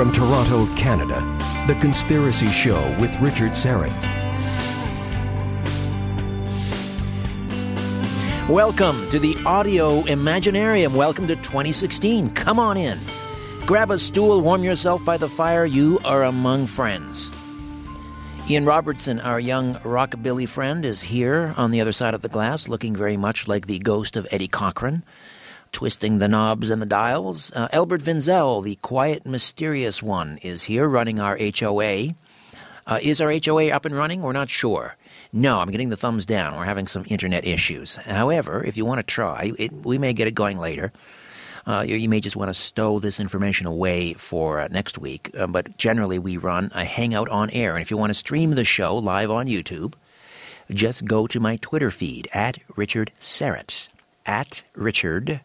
[0.00, 1.20] From Toronto, Canada,
[1.66, 3.92] The Conspiracy Show with Richard Syrett.
[8.48, 10.96] Welcome to the Audio Imaginarium.
[10.96, 12.30] Welcome to 2016.
[12.30, 12.98] Come on in.
[13.66, 15.66] Grab a stool, warm yourself by the fire.
[15.66, 17.30] You are among friends.
[18.48, 22.70] Ian Robertson, our young rockabilly friend, is here on the other side of the glass,
[22.70, 25.02] looking very much like the ghost of Eddie Cochran,
[25.72, 27.52] twisting the knobs and the dials.
[27.52, 32.08] Uh, Elbert Vinzel, the quiet, mysterious one, is here running our HOA.
[32.86, 34.22] Uh, is our HOA up and running?
[34.22, 34.96] We're not sure.
[35.32, 36.56] No, I'm getting the thumbs down.
[36.56, 37.96] We're having some internet issues.
[37.96, 40.92] However, if you want to try, it, we may get it going later.
[41.66, 45.30] Uh, you, you, may just want to stow this information away for uh, next week.
[45.38, 47.74] Uh, but generally, we run a Hangout on air.
[47.74, 49.94] And if you want to stream the show live on YouTube,
[50.70, 53.89] just go to my Twitter feed at Richard Syrett.
[54.26, 55.40] At Richard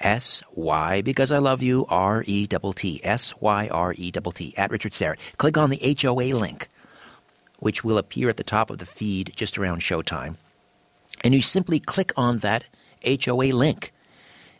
[0.00, 4.20] S Y because I love you R E T T S Y R E T
[4.32, 5.18] T at Richard Syrett.
[5.36, 6.68] Click on the HOA link
[7.60, 10.36] which will appear at the top of the feed just around showtime.
[11.22, 12.64] And you simply click on that
[13.06, 13.92] HOA link,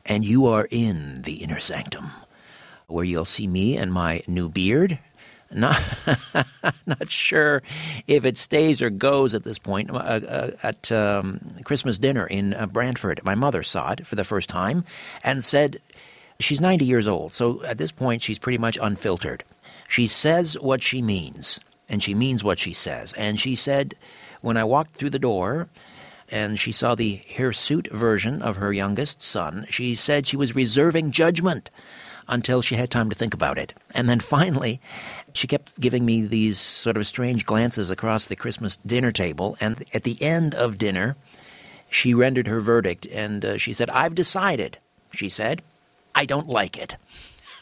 [0.07, 2.11] and you are in the inner sanctum,
[2.87, 4.99] where you'll see me and my new beard.
[5.53, 5.81] Not,
[6.87, 7.63] not sure
[8.07, 9.91] if it stays or goes at this point.
[9.91, 14.25] Uh, uh, at um, Christmas dinner in uh, Brantford, my mother saw it for the
[14.25, 14.85] first time
[15.25, 15.81] and said,
[16.39, 19.45] She's 90 years old, so at this point she's pretty much unfiltered.
[19.87, 23.13] She says what she means and she means what she says.
[23.15, 23.95] And she said,
[24.41, 25.69] when I walked through the door,
[26.31, 31.11] and she saw the hirsute version of her youngest son, she said she was reserving
[31.11, 31.69] judgment
[32.31, 33.75] until she had time to think about it.
[33.95, 34.81] And then finally,
[35.35, 39.57] she kept giving me these sort of strange glances across the Christmas dinner table.
[39.61, 41.17] And at the end of dinner,
[41.91, 44.79] she rendered her verdict and uh, she said, I've decided,
[45.13, 45.63] she said,
[46.15, 46.97] I don't like it.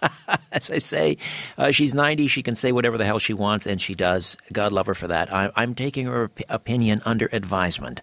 [0.52, 1.16] As I say,
[1.56, 2.28] uh, she's 90.
[2.28, 4.36] She can say whatever the hell she wants, and she does.
[4.52, 5.32] God love her for that.
[5.32, 8.00] I, am taking her op- opinion under advisement.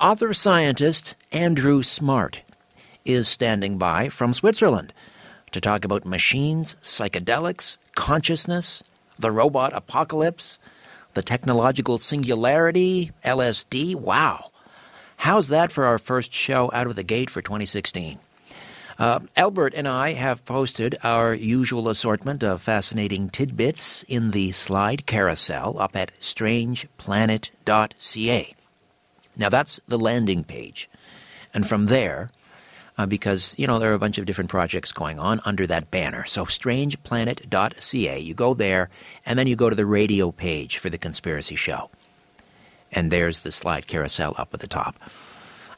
[0.00, 2.42] Author scientist Andrew Smart
[3.04, 4.92] is standing by from Switzerland
[5.52, 8.82] to talk about machines, psychedelics, consciousness,
[9.18, 10.58] the robot apocalypse,
[11.14, 13.94] the technological singularity, LSD.
[13.94, 14.50] Wow.
[15.18, 18.18] How's that for our first show out of the gate for 2016?
[18.98, 25.04] Uh, Albert and I have posted our usual assortment of fascinating tidbits in the slide
[25.06, 28.54] carousel up at strangeplanet.ca.
[29.38, 30.88] Now, that's the landing page.
[31.52, 32.30] And from there,
[32.98, 35.90] uh, because, you know, there are a bunch of different projects going on under that
[35.90, 36.24] banner.
[36.26, 38.88] So, strangeplanet.ca, you go there,
[39.24, 41.90] and then you go to the radio page for the conspiracy show.
[42.90, 44.96] And there's the slide carousel up at the top.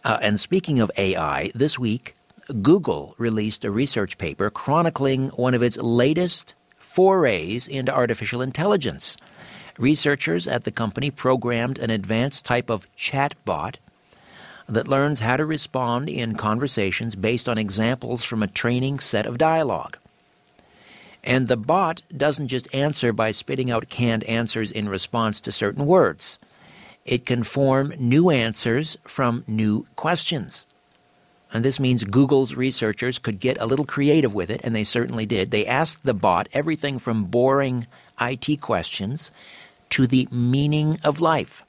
[0.04, 2.14] Uh, and speaking of AI, this week
[2.62, 9.16] Google released a research paper chronicling one of its latest forays into artificial intelligence.
[9.78, 13.76] Researchers at the company programmed an advanced type of chatbot
[14.68, 19.38] that learns how to respond in conversations based on examples from a training set of
[19.38, 19.96] dialogue.
[21.24, 25.86] And the bot doesn't just answer by spitting out canned answers in response to certain
[25.86, 26.38] words.
[27.04, 30.66] It can form new answers from new questions.
[31.52, 35.24] And this means Google's researchers could get a little creative with it, and they certainly
[35.24, 35.50] did.
[35.50, 37.86] They asked the bot everything from boring
[38.20, 39.32] IT questions
[39.90, 41.64] to the meaning of life.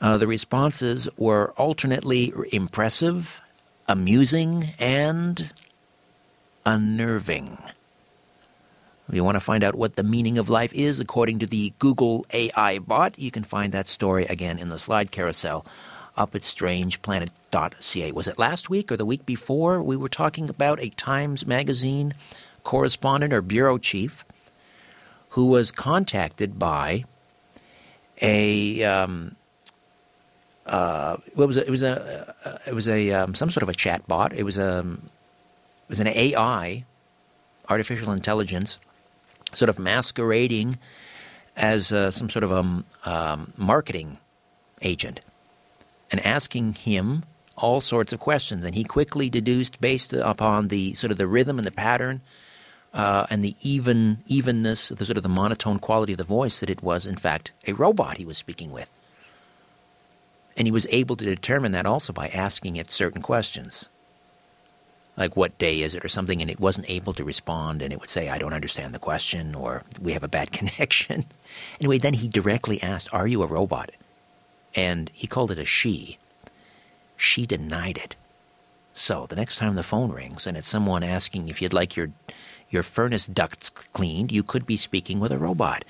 [0.00, 3.40] Uh, the responses were alternately impressive,
[3.86, 5.52] amusing, and
[6.64, 7.58] unnerving.
[9.08, 11.72] If you want to find out what the meaning of life is according to the
[11.78, 15.66] Google AI bot, you can find that story again in the slide carousel
[16.16, 18.12] up at strangeplanet.ca.
[18.12, 19.82] Was it last week or the week before?
[19.82, 22.14] We were talking about a Times Magazine
[22.62, 24.24] correspondent or bureau chief
[25.30, 27.04] who was contacted by
[28.22, 29.34] a um,
[30.66, 31.66] uh, what was it?
[31.66, 34.32] It was a uh, it was a um, some sort of a chat bot.
[34.32, 36.84] It was a it was an AI,
[37.68, 38.78] artificial intelligence,
[39.54, 40.78] sort of masquerading
[41.56, 44.18] as uh, some sort of a um, um marketing
[44.82, 45.20] agent
[46.10, 47.24] and asking him
[47.56, 48.64] all sorts of questions.
[48.64, 52.20] And he quickly deduced, based upon the sort of the rhythm and the pattern
[52.92, 56.70] uh, and the even evenness, the sort of the monotone quality of the voice, that
[56.70, 58.90] it was in fact a robot he was speaking with.
[60.60, 63.88] And he was able to determine that also by asking it certain questions.
[65.16, 67.98] Like, what day is it, or something, and it wasn't able to respond, and it
[67.98, 71.24] would say, I don't understand the question, or we have a bad connection.
[71.80, 73.90] anyway, then he directly asked, Are you a robot?
[74.74, 76.18] and he called it a she.
[77.16, 78.16] She denied it.
[78.94, 82.10] So the next time the phone rings and it's someone asking if you'd like your
[82.70, 85.84] your furnace ducts cleaned, you could be speaking with a robot.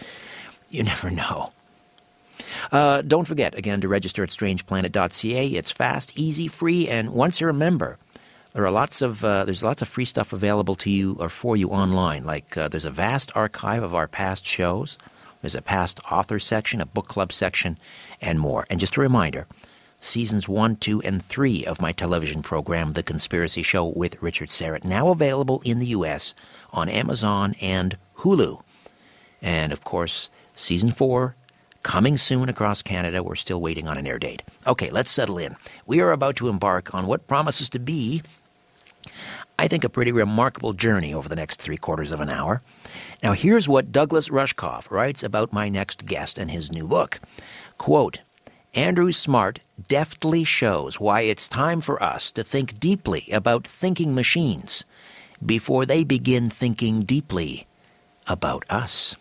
[0.71, 1.53] You never know.
[2.73, 5.47] Uh, don't forget, again, to register at strangeplanet.ca.
[5.49, 7.99] It's fast, easy, free, and once you're a member,
[8.53, 11.57] there are lots of uh, there's lots of free stuff available to you or for
[11.57, 12.25] you online.
[12.25, 14.99] Like uh, there's a vast archive of our past shows.
[15.41, 17.79] There's a past author section, a book club section,
[18.21, 18.67] and more.
[18.69, 19.47] And just a reminder,
[20.01, 24.85] seasons one, two, and three of my television program, The Conspiracy Show with Richard Syrett,
[24.85, 26.35] now available in the U.S.
[26.73, 28.63] on Amazon and Hulu.
[29.41, 31.37] And of course, season four
[31.83, 33.23] coming soon across Canada.
[33.23, 34.43] We're still waiting on an air date.
[34.67, 35.57] Okay, let's settle in.
[35.87, 38.23] We are about to embark on what promises to be,
[39.59, 42.63] I think, a pretty remarkable journey over the next three quarters of an hour.
[43.23, 47.21] Now, here's what Douglas Rushkoff writes about my next guest and his new book.
[47.79, 48.21] Quote,
[48.75, 54.85] Andrew Smart deftly shows why it's time for us to think deeply about thinking machines
[55.45, 57.67] before they begin thinking deeply
[58.27, 59.17] about us.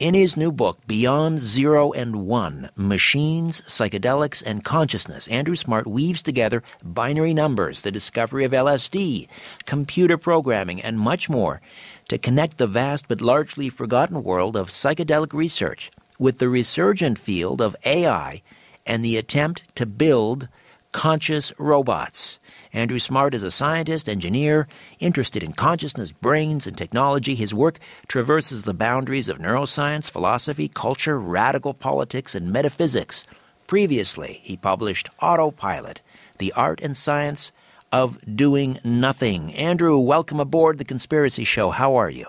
[0.00, 6.22] In his new book, Beyond Zero and One Machines, Psychedelics, and Consciousness, Andrew Smart weaves
[6.22, 9.28] together binary numbers, the discovery of LSD,
[9.66, 11.60] computer programming, and much more
[12.08, 17.60] to connect the vast but largely forgotten world of psychedelic research with the resurgent field
[17.60, 18.40] of AI
[18.86, 20.48] and the attempt to build
[20.92, 22.40] conscious robots.
[22.72, 24.66] Andrew Smart is a scientist, engineer,
[24.98, 27.34] interested in consciousness, brains, and technology.
[27.34, 27.78] His work
[28.08, 33.26] traverses the boundaries of neuroscience, philosophy, culture, radical politics, and metaphysics.
[33.66, 36.02] Previously, he published Autopilot
[36.38, 37.52] The Art and Science
[37.92, 39.54] of Doing Nothing.
[39.54, 41.70] Andrew, welcome aboard The Conspiracy Show.
[41.70, 42.26] How are you?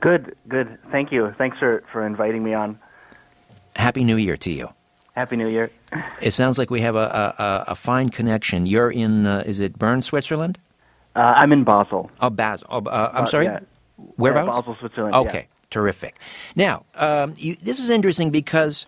[0.00, 0.78] Good, good.
[0.90, 1.34] Thank you.
[1.38, 2.78] Thanks for, for inviting me on.
[3.74, 4.72] Happy New Year to you.
[5.14, 5.70] Happy New Year.
[6.20, 8.66] It sounds like we have a, a, a fine connection.
[8.66, 10.58] You're in, uh, is it Bern, Switzerland?
[11.16, 12.10] Uh, I'm in Basel.
[12.20, 12.66] Oh, Basel.
[12.70, 13.46] Oh, uh, I'm sorry?
[13.46, 13.60] Yeah.
[14.16, 14.46] Whereabouts?
[14.46, 15.14] Yeah, Basel, Switzerland.
[15.14, 15.66] Okay, yeah.
[15.70, 16.18] terrific.
[16.54, 18.86] Now, um, you, this is interesting because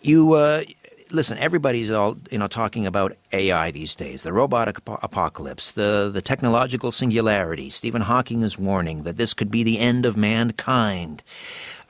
[0.00, 0.62] you uh,
[1.10, 1.38] listen.
[1.38, 6.22] Everybody's all you know talking about AI these days, the robotic ap- apocalypse, the the
[6.22, 7.70] technological singularity.
[7.70, 11.22] Stephen Hawking is warning that this could be the end of mankind.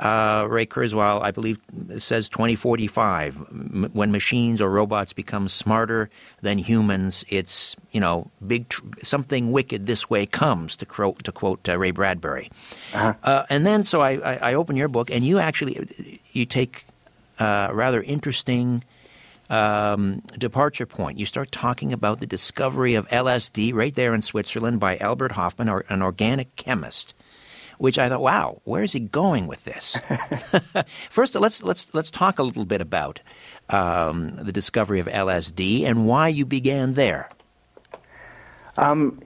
[0.03, 1.61] Uh, Ray Kurzweil, I believe,
[1.97, 3.37] says 2045.
[3.37, 6.11] M- when machines or robots become smarter
[6.41, 10.75] than humans, it's you know big tr- something wicked this way comes.
[10.79, 12.51] To, cro- to quote uh, Ray Bradbury.
[12.93, 13.15] Uh-huh.
[13.23, 15.89] Uh, and then so I, I, I, open your book, and you actually
[16.33, 16.85] you take
[17.39, 18.83] a rather interesting.
[19.51, 21.19] Um, departure point.
[21.19, 25.69] You start talking about the discovery of LSD right there in Switzerland by Albert Hofmann,
[25.69, 27.13] or, an organic chemist
[27.83, 29.99] which I thought, wow, where is he going with this?
[31.11, 33.21] First, let's let's let's talk a little bit about
[33.71, 37.29] um, the discovery of LSD and why you began there.
[38.77, 39.21] Um,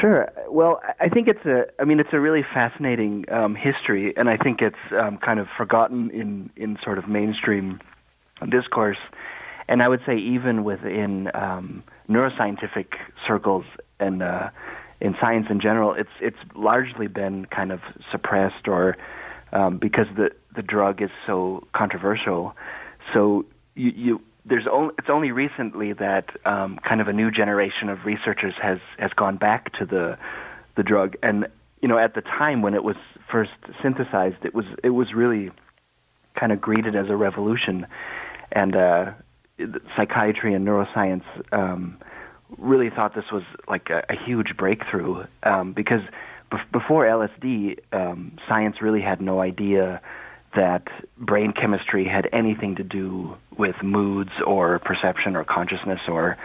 [0.00, 0.30] sure.
[0.48, 1.64] Well, I think it's a.
[1.80, 5.48] I mean, it's a really fascinating um, history, and I think it's um, kind of
[5.56, 7.80] forgotten in in sort of mainstream
[8.48, 8.98] discourse.
[9.66, 12.86] And I would say even within um, neuroscientific
[13.26, 13.64] circles
[13.98, 14.50] and uh,
[15.00, 18.96] in science in general, it's it's largely been kind of suppressed or
[19.52, 22.54] um, because the the drug is so controversial.
[23.12, 23.44] So
[23.74, 28.04] you, you there's only it's only recently that um, kind of a new generation of
[28.04, 30.16] researchers has has gone back to the
[30.76, 31.46] the drug and
[31.82, 32.96] you know at the time when it was
[33.30, 33.50] first
[33.82, 35.50] synthesized it was it was really
[36.38, 37.86] kind of greeted as a revolution
[38.52, 39.10] and uh,
[39.96, 41.98] psychiatry and neuroscience um,
[42.58, 46.00] really thought this was like a, a huge breakthrough um, because
[46.52, 50.00] bef- before LSD, um, science really had no idea
[50.54, 50.84] that
[51.18, 56.36] brain chemistry had anything to do with moods or perception or consciousness or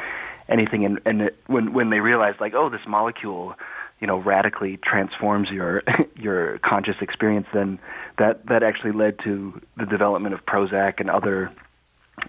[0.49, 0.85] anything.
[0.85, 3.53] And, and it, when when they realized, like, oh, this molecule,
[3.99, 5.83] you know, radically transforms your
[6.15, 7.79] your conscious experience, then
[8.17, 11.51] that that actually led to the development of Prozac and other,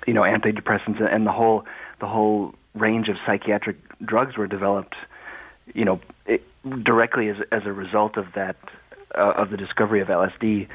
[0.07, 1.64] you know, antidepressants and the whole
[2.00, 4.95] the whole range of psychiatric drugs were developed,
[5.75, 6.43] you know, it,
[6.85, 8.57] directly as as a result of that
[9.17, 10.69] uh, of the discovery of LSD.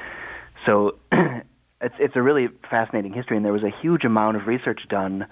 [0.66, 4.80] So it's it's a really fascinating history, and there was a huge amount of research
[4.88, 5.26] done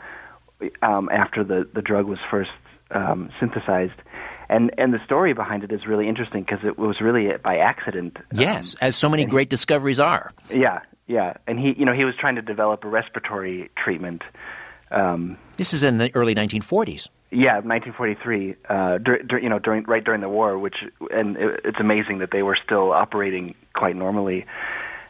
[0.83, 2.51] um, after the the drug was first
[2.91, 4.01] um, synthesized.
[4.49, 8.17] And and the story behind it is really interesting because it was really by accident.
[8.33, 10.31] Yes, um, as so many great discoveries are.
[10.51, 11.35] Yeah, yeah.
[11.49, 14.23] And he, you know, he was trying to develop a respiratory treatment
[14.90, 17.09] um, this is in the early 1940s.
[17.31, 18.55] Yeah, 1943.
[18.69, 20.76] Uh, dur- dur- you know, during right during the war, which
[21.11, 24.47] and it, it's amazing that they were still operating quite normally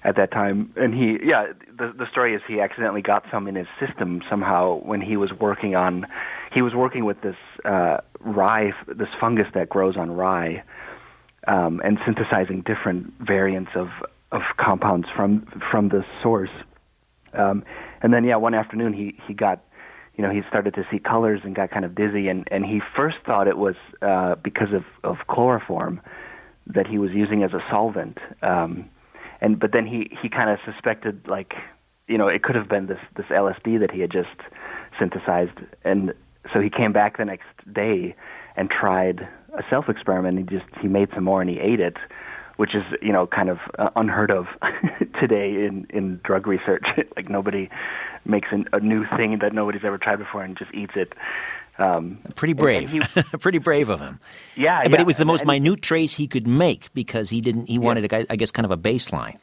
[0.03, 0.73] at that time.
[0.77, 4.81] And he, yeah, the the story is he accidentally got some in his system somehow
[4.81, 6.07] when he was working on,
[6.55, 10.63] he was working with this uh, rye, this fungus that grows on rye.
[11.49, 13.89] um, and synthesizing different variants of
[14.33, 16.51] of compounds from from the source.
[17.33, 17.65] Um,
[18.03, 19.63] and then yeah, one afternoon he he got
[20.17, 22.81] you know he started to see colors and got kind of dizzy and and he
[22.95, 26.01] first thought it was uh, because of of chloroform
[26.67, 28.19] that he was using as a solvent.
[28.43, 28.91] Um,
[29.41, 31.55] and but then he he kind of suspected like
[32.09, 34.29] you know it could have been this this LSD that he had just
[34.99, 36.13] synthesized and
[36.53, 38.15] so he came back the next day
[38.57, 41.97] and tried a self experiment he just he made some more and he ate it
[42.57, 44.47] which is you know kind of uh, unheard of
[45.21, 47.69] today in in drug research like nobody
[48.29, 51.13] makes an, a new thing that nobody's ever tried before and just eats it
[51.79, 53.01] um, pretty brave, he,
[53.41, 54.19] pretty brave of him.
[54.57, 55.01] Yeah, but yeah.
[55.01, 57.67] it was the most and, minute trace he could make because he didn't.
[57.69, 57.81] He yeah.
[57.81, 59.39] wanted, a, I guess, kind of a baseline.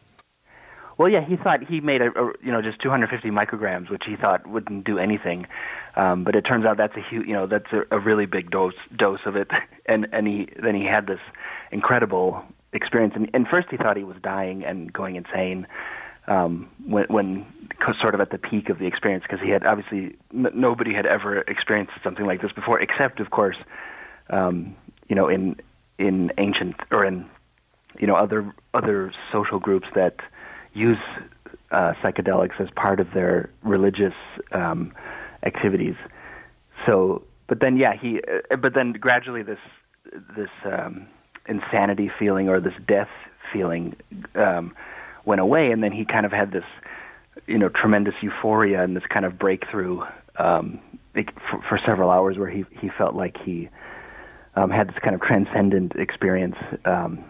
[0.97, 4.15] Well, yeah, he thought he made a, a, you know just 250 micrograms, which he
[4.15, 5.47] thought wouldn't do anything.
[5.95, 8.49] Um, but it turns out that's a huge, you know, that's a, a really big
[8.49, 9.49] dose dose of it.
[9.85, 11.19] And and he then he had this
[11.73, 13.15] incredible experience.
[13.17, 15.67] And, and first he thought he was dying and going insane
[16.27, 17.45] um, when when
[18.01, 21.05] sort of at the peak of the experience because he had obviously n- nobody had
[21.05, 23.57] ever experienced something like this before, except of course,
[24.29, 24.75] um,
[25.07, 25.55] you know, in
[25.99, 27.25] in ancient or in
[27.99, 30.17] you know other other social groups that
[30.73, 30.97] use
[31.71, 34.13] uh, psychedelics as part of their religious
[34.51, 34.93] um,
[35.43, 35.95] activities.
[36.85, 38.19] So, but then, yeah, he.
[38.51, 39.59] Uh, but then gradually, this
[40.35, 41.07] this um,
[41.47, 43.09] insanity feeling or this death
[43.51, 43.95] feeling
[44.35, 44.73] um,
[45.25, 46.63] went away, and then he kind of had this,
[47.47, 50.01] you know, tremendous euphoria and this kind of breakthrough
[50.37, 50.79] um,
[51.13, 53.69] for, for several hours, where he he felt like he
[54.55, 56.55] um, had this kind of transcendent experience.
[56.85, 57.23] Um,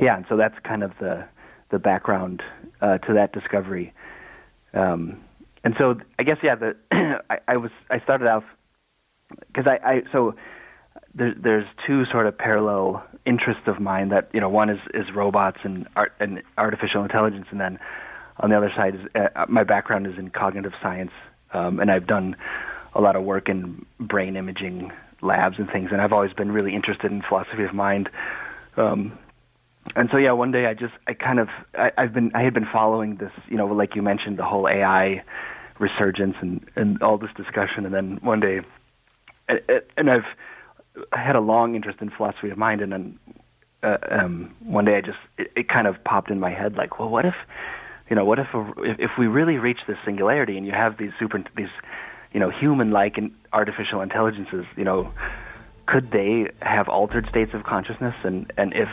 [0.00, 1.24] yeah, and so that's kind of the
[1.70, 2.42] the background
[2.80, 3.92] uh, to that discovery.
[4.74, 5.22] Um,
[5.64, 6.76] and so I guess yeah, the
[7.30, 8.44] I, I was I started off
[9.46, 10.34] because I, I so
[11.14, 15.06] there's there's two sort of parallel interests of mine that you know one is is
[15.14, 17.78] robots and art and artificial intelligence, and then
[18.40, 21.12] on the other side is uh, my background is in cognitive science,
[21.52, 22.36] um, and I've done
[22.94, 26.74] a lot of work in brain imaging labs and things, and I've always been really
[26.74, 28.08] interested in philosophy of mind.
[28.76, 29.18] Um,
[29.96, 32.54] and so yeah, one day I just I kind of I, I've been I had
[32.54, 35.22] been following this you know like you mentioned the whole AI
[35.78, 38.60] resurgence and and all this discussion, and then one day,
[39.96, 40.26] and I've
[41.12, 43.18] had a long interest in philosophy of mind, and then
[43.82, 46.98] uh, um, one day I just it, it kind of popped in my head like,
[46.98, 47.34] well, what if
[48.12, 51.12] you know what if a, if, we really reach this singularity and you have these
[51.18, 51.70] super these
[52.34, 55.10] you know human-like and artificial intelligences, you know,
[55.86, 58.90] could they have altered states of consciousness, and and if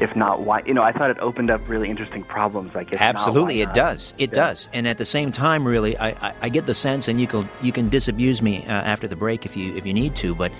[0.00, 3.62] if not why you know i thought it opened up really interesting problems like absolutely
[3.62, 4.14] not, it does.
[4.18, 4.34] It yeah.
[4.34, 4.68] does.
[4.72, 7.48] And at the same time really I, I, I, get the sense and you can
[7.62, 10.50] you can disabuse me uh, after the break if you if you need to but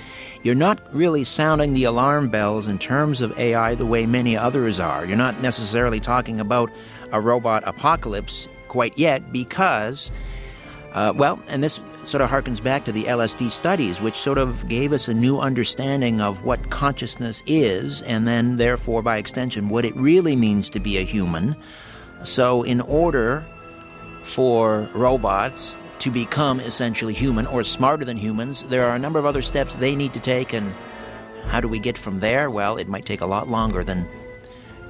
[0.43, 4.79] you're not really sounding the alarm bells in terms of ai the way many others
[4.79, 5.05] are.
[5.05, 6.71] You're not necessarily talking about
[7.13, 10.11] a robot apocalypse quite yet because
[10.93, 14.67] uh, well, and this sort of harkens back to the LSD studies, which sort of
[14.69, 19.85] gave us a new understanding of what consciousness is, and then, therefore, by extension, what
[19.85, 21.57] it really means to be a human.
[22.23, 23.45] So, in order
[24.23, 29.27] for robots to become essentially human or smarter than humans, there are a number of
[29.27, 30.75] other steps they need to take, and
[31.47, 32.51] how do we get from there?
[32.51, 34.09] Well, it might take a lot longer than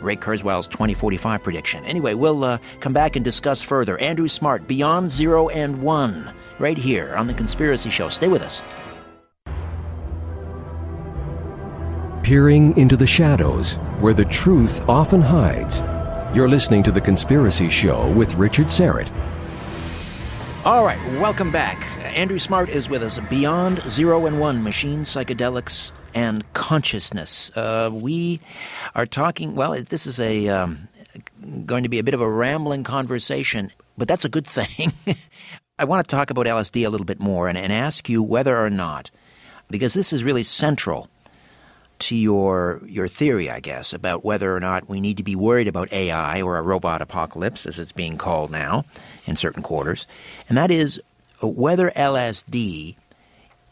[0.03, 1.85] Ray Kurzweil's 2045 prediction.
[1.85, 3.99] Anyway, we'll uh, come back and discuss further.
[3.99, 8.09] Andrew Smart, Beyond Zero and One, right here on The Conspiracy Show.
[8.09, 8.63] Stay with us.
[12.23, 15.83] Peering into the shadows where the truth often hides.
[16.35, 19.11] You're listening to The Conspiracy Show with Richard Syrett.
[20.65, 21.87] All right, welcome back.
[22.05, 23.19] Andrew Smart is with us.
[23.31, 27.55] Beyond Zero and One Machine Psychedelics and consciousness.
[27.57, 28.41] Uh, we
[28.95, 30.89] are talking, well, this is a um,
[31.67, 34.93] going to be a bit of a rambling conversation, but that's a good thing.
[35.79, 38.59] I want to talk about LSD a little bit more and, and ask you whether
[38.59, 39.11] or not,
[39.71, 41.09] because this is really central
[42.01, 45.69] to your your theory, I guess, about whether or not we need to be worried
[45.69, 48.85] about AI or a robot apocalypse, as it's being called now
[49.27, 50.07] in certain quarters,
[50.49, 51.01] and that is
[51.43, 52.97] whether LSD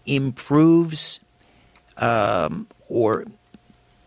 [0.07, 1.21] improves
[1.99, 3.25] um, or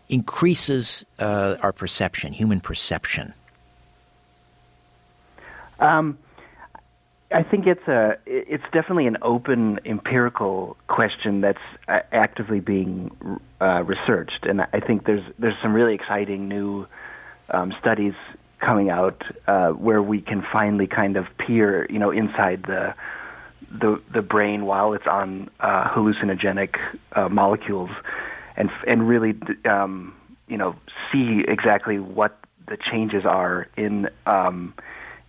[0.08, 3.32] increases uh, our perception, human perception?
[5.78, 6.18] Um,
[7.32, 11.58] I think it's a it's definitely an open empirical question that's
[11.88, 13.10] actively being
[13.60, 16.86] uh, researched, and I think there's there's some really exciting new
[17.50, 18.14] um, studies
[18.60, 22.94] coming out uh, where we can finally kind of peer, you know, inside the
[23.72, 26.76] the the brain while it's on uh, hallucinogenic
[27.12, 27.90] uh, molecules,
[28.56, 30.14] and and really um,
[30.48, 30.74] you know
[31.10, 32.38] see exactly what
[32.68, 34.74] the changes are in um,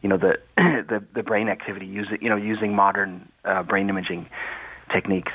[0.01, 4.27] you know the the, the brain activity using you know using modern uh, brain imaging
[4.91, 5.31] techniques.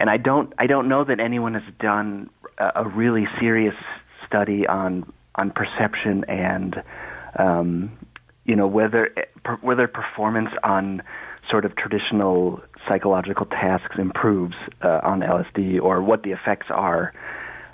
[0.00, 3.76] And I don't I don't know that anyone has done a, a really serious
[4.26, 6.82] study on on perception and
[7.38, 7.98] um,
[8.44, 9.10] you know whether
[9.60, 11.02] whether performance on
[11.50, 17.12] sort of traditional psychological tasks improves uh, on LSD or what the effects are.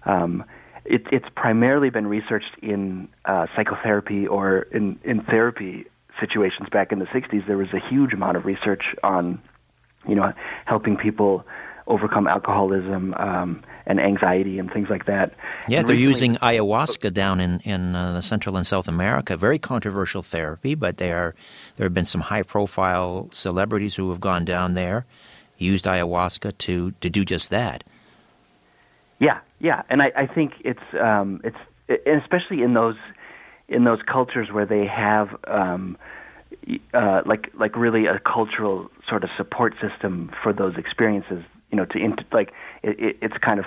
[0.04, 0.44] Um,
[0.84, 5.86] it, it's primarily been researched in uh, psychotherapy or in, in therapy
[6.18, 7.46] situations back in the 60s.
[7.46, 9.40] There was a huge amount of research on,
[10.08, 10.32] you know,
[10.64, 11.44] helping people
[11.86, 15.32] overcome alcoholism um, and anxiety and things like that.
[15.68, 19.36] Yeah, and they're recently, using ayahuasca down in in uh, Central and South America.
[19.36, 21.34] Very controversial therapy, but they are
[21.76, 25.06] there have been some high profile celebrities who have gone down there,
[25.58, 27.84] used ayahuasca to to do just that.
[29.18, 31.56] Yeah, yeah, and I, I think it's um, it's
[32.06, 32.96] especially in those
[33.68, 35.96] in those cultures where they have um,
[36.92, 41.44] uh, like like really a cultural sort of support system for those experiences.
[41.70, 43.66] You know, to int- like it, it, it's kind of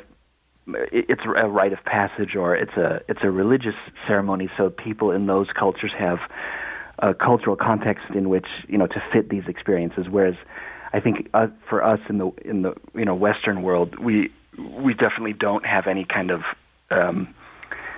[0.68, 3.76] it's a rite of passage or it's a it's a religious
[4.08, 4.50] ceremony.
[4.58, 6.20] So people in those cultures have
[7.00, 10.06] a cultural context in which you know to fit these experiences.
[10.10, 10.36] Whereas
[10.94, 14.94] I think uh, for us in the in the you know Western world, we we
[14.94, 16.42] definitely don't have any kind of
[16.92, 17.34] um,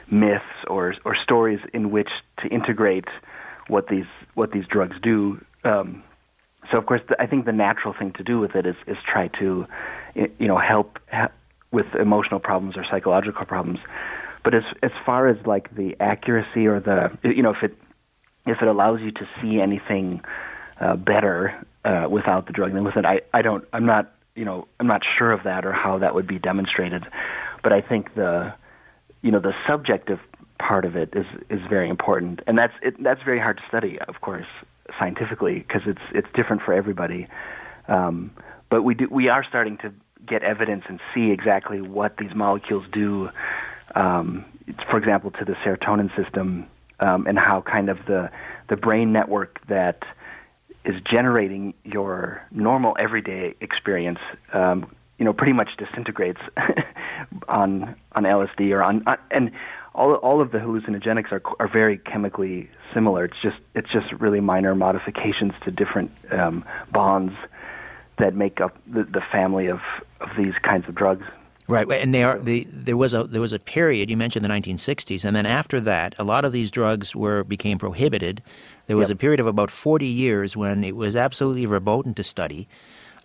[0.09, 2.09] myths or or stories in which
[2.41, 3.05] to integrate
[3.67, 5.43] what these what these drugs do.
[5.63, 6.03] Um,
[6.71, 8.97] so of course, the, I think the natural thing to do with it is is
[9.11, 9.65] try to,
[10.15, 11.31] you know, help ha-
[11.71, 13.79] with emotional problems or psychological problems.
[14.43, 17.77] But as as far as like the accuracy or the you know if it
[18.45, 20.21] if it allows you to see anything
[20.79, 24.45] uh, better uh, without the drug than with it, I I don't I'm not you
[24.45, 27.03] know I'm not sure of that or how that would be demonstrated.
[27.63, 28.53] But I think the
[29.21, 30.19] you know the subjective
[30.59, 33.97] part of it is is very important, and that's it, that's very hard to study,
[34.07, 34.47] of course,
[34.99, 37.27] scientifically because it's it's different for everybody.
[37.87, 38.31] Um,
[38.69, 39.93] but we do we are starting to
[40.27, 43.29] get evidence and see exactly what these molecules do.
[43.93, 44.45] Um,
[44.89, 46.67] for example, to the serotonin system
[46.99, 48.29] um, and how kind of the
[48.69, 49.99] the brain network that
[50.83, 54.19] is generating your normal everyday experience
[54.53, 56.41] um, you know pretty much disintegrates
[57.47, 59.51] on on LSD or on, on and
[59.95, 63.25] all all of the hallucinogenics are are very chemically similar.
[63.25, 67.33] It's just it's just really minor modifications to different um, bonds
[68.17, 69.79] that make up the, the family of,
[70.21, 71.25] of these kinds of drugs.
[71.67, 74.49] Right, and they are the, there was a there was a period you mentioned the
[74.49, 78.43] 1960s, and then after that, a lot of these drugs were became prohibited.
[78.85, 79.15] There was yep.
[79.15, 82.67] a period of about 40 years when it was absolutely verboten to study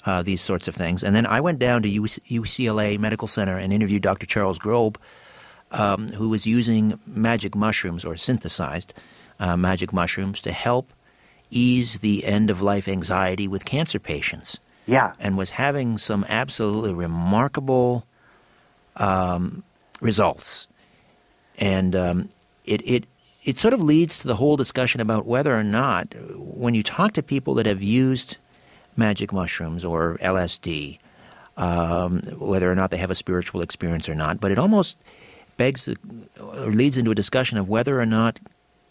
[0.06, 1.04] uh, these sorts of things.
[1.04, 4.24] And then I went down to UCLA Medical Center and interviewed Dr.
[4.24, 4.98] Charles Grob,
[5.70, 8.94] um, who was using magic mushrooms or synthesized
[9.38, 10.92] uh, magic mushrooms to help
[11.50, 14.58] ease the end of life anxiety with cancer patients.
[14.86, 15.12] Yeah.
[15.20, 18.06] And was having some absolutely remarkable
[18.96, 19.62] um,
[20.00, 20.66] results.
[21.58, 22.28] And um,
[22.64, 23.06] it, it,
[23.44, 27.12] it sort of leads to the whole discussion about whether or not, when you talk
[27.12, 28.36] to people that have used
[28.96, 30.98] magic mushrooms or LSD,
[31.56, 34.40] um, whether or not they have a spiritual experience or not.
[34.40, 34.98] But it almost
[35.60, 35.94] begs
[36.40, 38.40] or leads into a discussion of whether or not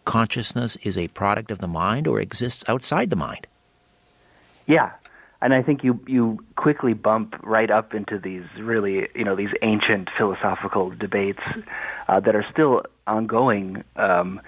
[0.05, 3.47] consciousness is a product of the mind or exists outside the mind.
[4.67, 4.91] Yeah,
[5.41, 9.53] and I think you you quickly bump right up into these really you know these
[9.63, 11.41] ancient philosophical debates
[12.07, 13.83] uh, that are still ongoing.
[13.95, 14.39] Um,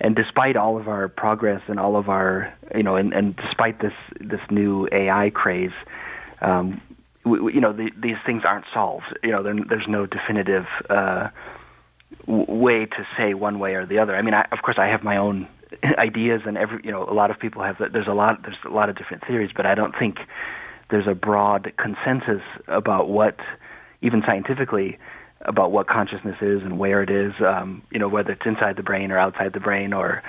[0.00, 3.80] and despite all of our progress and all of our you know and, and despite
[3.80, 5.76] this this new AI craze,
[6.40, 6.80] um,
[7.24, 9.12] we, we, you know the, these things aren't solved.
[9.22, 11.28] You know there's no definitive uh,
[12.26, 14.16] way to say one way or the other.
[14.16, 15.48] I mean, I, of course, I have my own
[15.98, 17.76] ideas, and every you know a lot of people have.
[17.78, 20.16] There's a lot there's a lot of different theories, but I don't think
[20.90, 23.36] there's a broad consensus about what
[24.02, 24.98] even scientifically
[25.42, 28.82] about what consciousness is and where it is, um, you know, whether it's inside the
[28.82, 30.22] brain or outside the brain, or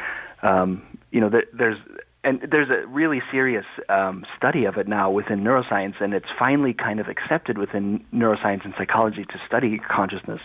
[0.44, 0.82] um,
[1.12, 1.78] you know, there's
[2.24, 6.74] and there's a really serious um, study of it now within neuroscience, and it's finally
[6.74, 10.42] kind of accepted within neuroscience and psychology to study consciousness,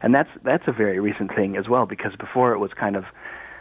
[0.00, 3.04] and that's that's a very recent thing as well because before it was kind of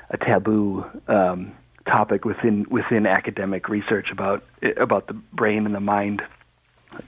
[0.09, 1.51] a taboo um,
[1.85, 4.43] topic within within academic research about
[4.77, 6.21] about the brain and the mind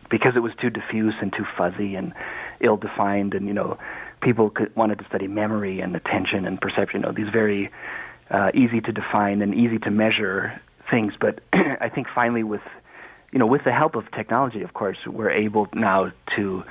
[0.09, 2.13] because it was too diffuse and too fuzzy and
[2.61, 3.77] ill defined and you know
[4.21, 7.69] people could, wanted to study memory and attention and perception you know these very
[8.31, 11.39] uh, easy to define and easy to measure things but
[11.81, 12.61] i think finally with
[13.31, 16.63] you know with the help of technology of course we're able now to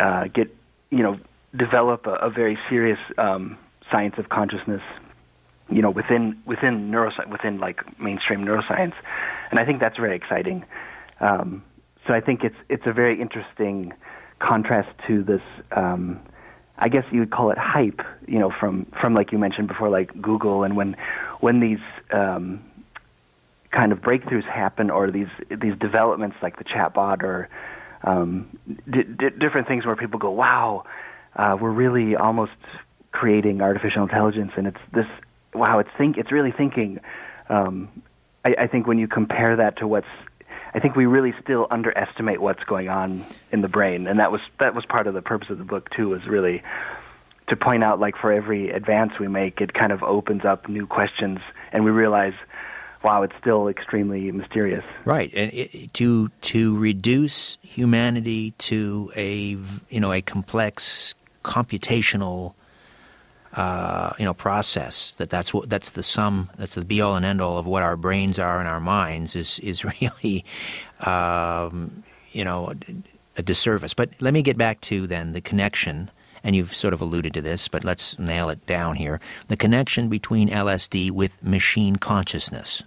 [0.00, 0.54] uh, get
[0.90, 1.18] you know
[1.56, 3.56] develop a, a very serious um,
[3.90, 4.82] science of consciousness,
[5.70, 8.94] you know, within within neuroscience, within like mainstream neuroscience,
[9.50, 10.64] and I think that's very exciting.
[11.20, 11.62] Um,
[12.06, 13.92] so I think it's it's a very interesting
[14.38, 15.40] contrast to this.
[15.74, 16.20] Um,
[16.78, 19.88] I guess you would call it hype, you know, from from like you mentioned before,
[19.88, 20.96] like Google, and when
[21.40, 21.78] when these
[22.12, 22.60] um,
[23.70, 27.48] kind of breakthroughs happen, or these these developments like the chatbot, or
[28.04, 28.58] um,
[28.90, 30.84] d- d- different things where people go, "Wow,
[31.34, 32.52] uh, we're really almost
[33.12, 35.06] creating artificial intelligence," and it's this,
[35.54, 37.00] wow, it's think, it's really thinking.
[37.48, 37.88] Um,
[38.44, 40.06] I, I think when you compare that to what's
[40.76, 44.42] I think we really still underestimate what's going on in the brain, and that was
[44.60, 46.10] that was part of the purpose of the book too.
[46.10, 46.62] Was really
[47.48, 50.86] to point out like for every advance we make, it kind of opens up new
[50.86, 51.38] questions,
[51.72, 52.34] and we realize,
[53.02, 54.84] wow, it's still extremely mysterious.
[55.06, 59.56] Right, and it, to to reduce humanity to a
[59.88, 62.52] you know a complex computational
[63.56, 67.24] uh, you know process that that's what that's the sum that's the be all and
[67.24, 70.44] end all of what our brains are and our minds is is really
[71.00, 72.72] um, you know
[73.36, 73.94] a disservice.
[73.94, 76.10] But let me get back to then the connection.
[76.42, 79.20] And you've sort of alluded to this, but let's nail it down here.
[79.48, 82.84] The connection between LSD with machine consciousness.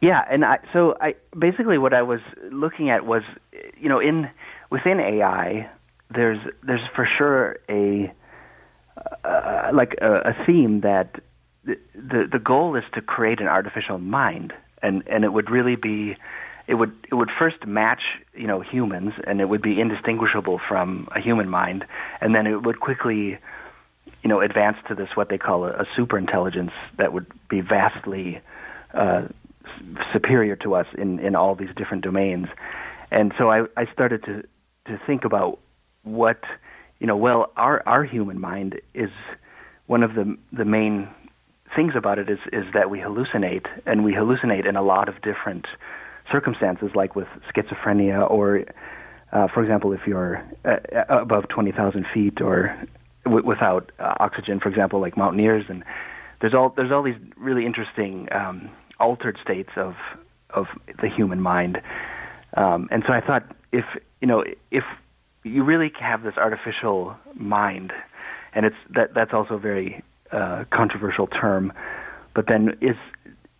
[0.00, 3.22] Yeah, and I, so I basically what I was looking at was,
[3.78, 4.28] you know, in
[4.70, 5.70] within AI,
[6.12, 8.12] there's there's for sure a
[9.24, 11.20] uh, like a, a theme that
[11.64, 15.76] the, the the goal is to create an artificial mind, and and it would really
[15.76, 16.16] be
[16.66, 18.02] it would it would first match
[18.34, 21.84] you know humans, and it would be indistinguishable from a human mind,
[22.20, 23.38] and then it would quickly
[24.22, 27.60] you know advance to this what they call a, a super intelligence that would be
[27.60, 28.40] vastly
[28.94, 29.22] uh,
[30.12, 32.46] superior to us in in all these different domains,
[33.10, 34.42] and so I I started to
[34.86, 35.58] to think about
[36.02, 36.40] what
[37.00, 39.10] you know, well, our our human mind is
[39.86, 41.08] one of the the main
[41.74, 45.16] things about it is is that we hallucinate, and we hallucinate in a lot of
[45.22, 45.66] different
[46.30, 48.64] circumstances, like with schizophrenia, or
[49.32, 50.76] uh, for example, if you're uh,
[51.08, 52.76] above twenty thousand feet, or
[53.24, 55.82] w- without uh, oxygen, for example, like mountaineers, and
[56.40, 59.94] there's all there's all these really interesting um, altered states of
[60.50, 60.66] of
[61.00, 61.80] the human mind,
[62.58, 63.84] um, and so I thought if
[64.20, 64.84] you know if
[65.42, 67.92] you really have this artificial mind,
[68.54, 71.72] and it's that that's also a very uh, controversial term.
[72.34, 72.96] But then is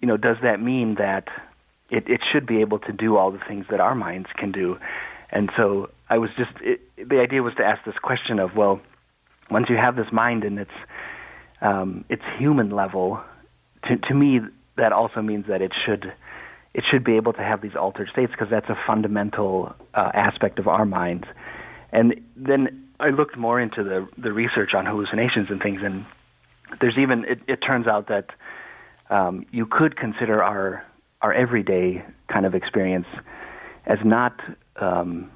[0.01, 1.29] you know does that mean that
[1.91, 4.77] it, it should be able to do all the things that our minds can do?
[5.31, 8.81] And so I was just it, the idea was to ask this question of well,
[9.51, 10.71] once you have this mind and it's
[11.63, 13.21] um, it's human level,
[13.85, 14.41] to to me
[14.77, 16.13] that also means that it should
[16.73, 20.59] it should be able to have these altered states because that's a fundamental uh, aspect
[20.59, 21.25] of our minds.
[21.93, 26.05] And then I looked more into the the research on hallucinations and things, and
[26.81, 28.27] there's even it, it turns out that
[29.11, 30.85] um, you could consider our
[31.23, 33.07] our everyday kind of experience
[33.87, 34.39] as not
[34.81, 35.31] um,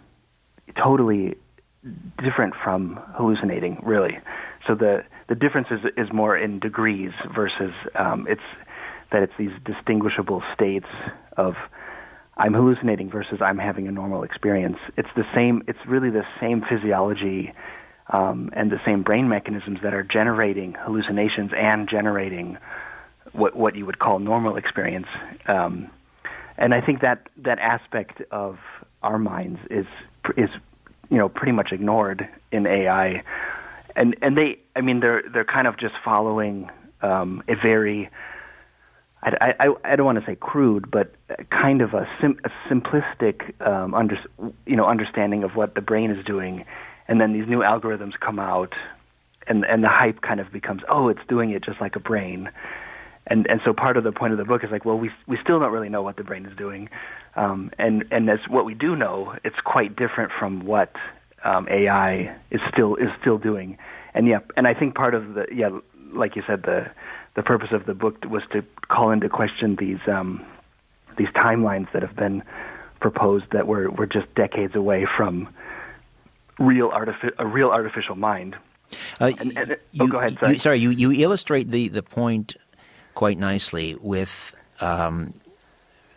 [0.82, 1.34] totally
[2.22, 4.18] different from hallucinating, really.
[4.66, 8.42] So the the difference is is more in degrees versus um, it's
[9.12, 10.86] that it's these distinguishable states
[11.36, 11.54] of
[12.36, 14.78] I'm hallucinating versus I'm having a normal experience.
[14.96, 15.62] It's the same.
[15.68, 17.52] It's really the same physiology
[18.12, 22.58] um, and the same brain mechanisms that are generating hallucinations and generating
[23.32, 25.06] what what you would call normal experience.
[25.46, 25.90] Um,
[26.58, 28.58] and I think that that aspect of
[29.02, 29.86] our minds is
[30.36, 30.50] is
[31.10, 33.22] you know pretty much ignored in AI,
[33.96, 36.70] and and they I mean they're they're kind of just following
[37.00, 38.10] um, a very
[39.24, 41.14] I, I, I don't want to say crude, but
[41.50, 44.16] kind of a, sim, a simplistic um, under,
[44.66, 46.64] you know, understanding of what the brain is doing,
[47.08, 48.74] and then these new algorithms come out,
[49.46, 52.50] and and the hype kind of becomes, oh, it's doing it just like a brain,
[53.26, 55.38] and and so part of the point of the book is like, well, we we
[55.42, 56.88] still don't really know what the brain is doing,
[57.36, 60.92] um, and and as what we do know, it's quite different from what
[61.44, 63.78] um, AI is still is still doing,
[64.12, 65.70] and yeah, and I think part of the yeah,
[66.12, 66.86] like you said, the
[67.34, 70.44] the purpose of the book was to call into question these um,
[71.16, 72.42] these timelines that have been
[73.00, 75.48] proposed that were were just decades away from
[76.58, 78.56] real artifi- a real artificial mind.
[79.20, 80.38] Uh, and, and, oh, you, oh, go ahead.
[80.38, 80.52] Sorry.
[80.52, 82.54] You, sorry, you, you illustrate the, the point
[83.14, 85.32] quite nicely with um,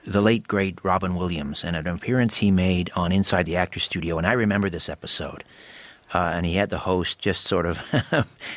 [0.05, 4.17] the late great Robin Williams and an appearance he made on Inside the Actors Studio,
[4.17, 5.43] and I remember this episode.
[6.13, 7.83] Uh, and he had the host just sort of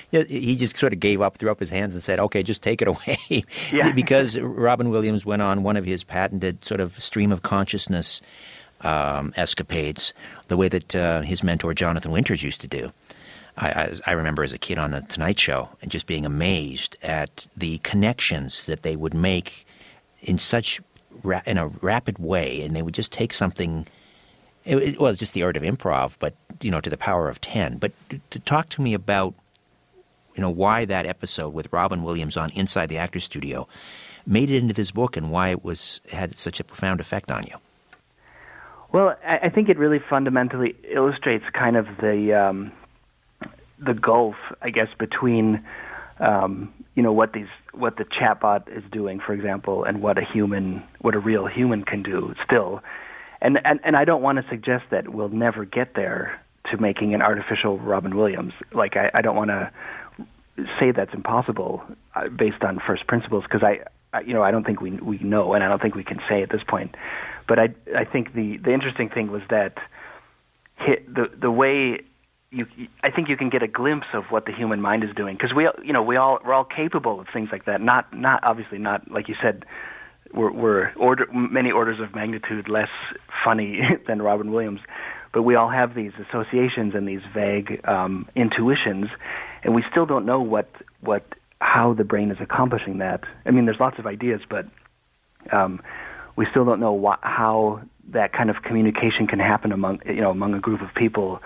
[0.11, 2.81] he just sort of gave up, threw up his hands, and said, "Okay, just take
[2.81, 3.19] it away,"
[3.73, 3.91] yeah.
[3.93, 8.23] because Robin Williams went on one of his patented sort of stream of consciousness
[8.83, 10.15] um, escapades,
[10.49, 12.93] the way that uh, his mentor Jonathan Winters used to do.
[13.57, 16.97] I, I, I, remember as a kid on the Tonight Show and just being amazed
[17.03, 19.67] at the connections that they would make
[20.23, 20.81] in such
[21.23, 23.87] ra- in a rapid way, and they would just take something.
[24.65, 27.41] It, it was just the art of improv, but you know, to the power of
[27.41, 27.79] ten.
[27.79, 27.93] But
[28.31, 29.35] to talk to me about
[30.35, 33.67] you know why that episode with Robin Williams on Inside the Actors Studio
[34.27, 37.45] made it into this book and why it was had such a profound effect on
[37.45, 37.57] you.
[38.93, 42.73] Well, I think it really fundamentally illustrates kind of the um,
[43.79, 45.65] the gulf, I guess, between
[46.19, 50.25] um, you know what these what the chatbot is doing, for example, and what a
[50.25, 52.83] human, what a real human can do still.
[53.41, 57.15] And and and I don't want to suggest that we'll never get there to making
[57.15, 58.53] an artificial Robin Williams.
[58.73, 59.71] Like I, I don't want to
[60.79, 61.83] say that's impossible
[62.15, 63.81] uh, based on first principles because I,
[64.17, 66.21] I, you know, I don't think we we know, and I don't think we can
[66.29, 66.95] say at this point.
[67.49, 69.79] But I I think the the interesting thing was that
[70.77, 72.01] hit the the way
[72.51, 72.67] you
[73.03, 75.55] I think you can get a glimpse of what the human mind is doing because
[75.55, 78.79] we you know we all we're all capable of things like that not not obviously
[78.79, 79.65] not like you said
[80.33, 82.89] we're we're order many orders of magnitude less
[83.45, 84.81] funny than Robin Williams.
[85.33, 89.07] But we all have these associations and these vague um intuitions
[89.63, 91.25] and we still don't know what what
[91.61, 93.23] how the brain is accomplishing that.
[93.47, 94.67] I mean there's lots of ideas but
[95.53, 95.81] um
[96.37, 100.31] we still don't know what, how that kind of communication can happen among you know
[100.31, 101.41] among a group of people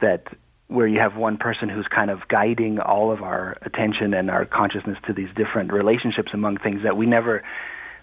[0.00, 0.24] that
[0.68, 4.44] where you have one person who's kind of guiding all of our attention and our
[4.44, 7.42] consciousness to these different relationships among things that we never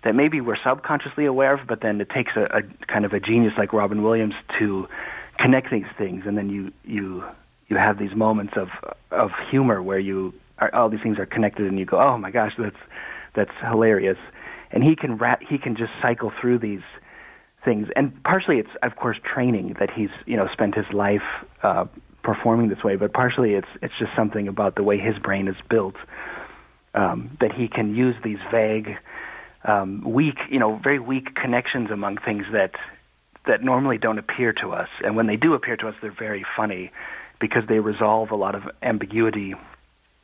[0.05, 3.19] that maybe we're subconsciously aware of but then it takes a, a kind of a
[3.19, 4.87] genius like Robin Williams to
[5.37, 7.23] connect these things and then you you
[7.67, 8.69] you have these moments of
[9.11, 12.31] of humor where you are, all these things are connected and you go oh my
[12.31, 12.77] gosh that's
[13.35, 14.17] that's hilarious
[14.71, 16.83] and he can rat he can just cycle through these
[17.65, 17.87] things.
[17.95, 21.25] And partially, it's of course training that he's you know spent his life
[21.63, 21.85] uh,
[22.23, 25.55] performing this way, but partially it's it's just something about the way his brain is
[25.69, 25.95] built
[26.93, 28.91] um, that he can use these vague,
[29.67, 32.71] um, weak, you know, very weak connections among things that
[33.47, 36.43] that normally don't appear to us, and when they do appear to us, they're very
[36.57, 36.91] funny
[37.39, 39.53] because they resolve a lot of ambiguity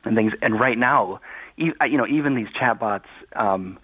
[0.04, 0.32] and things.
[0.42, 1.20] And right now,
[1.56, 3.06] you know, even these chatbots.
[3.36, 3.78] Um,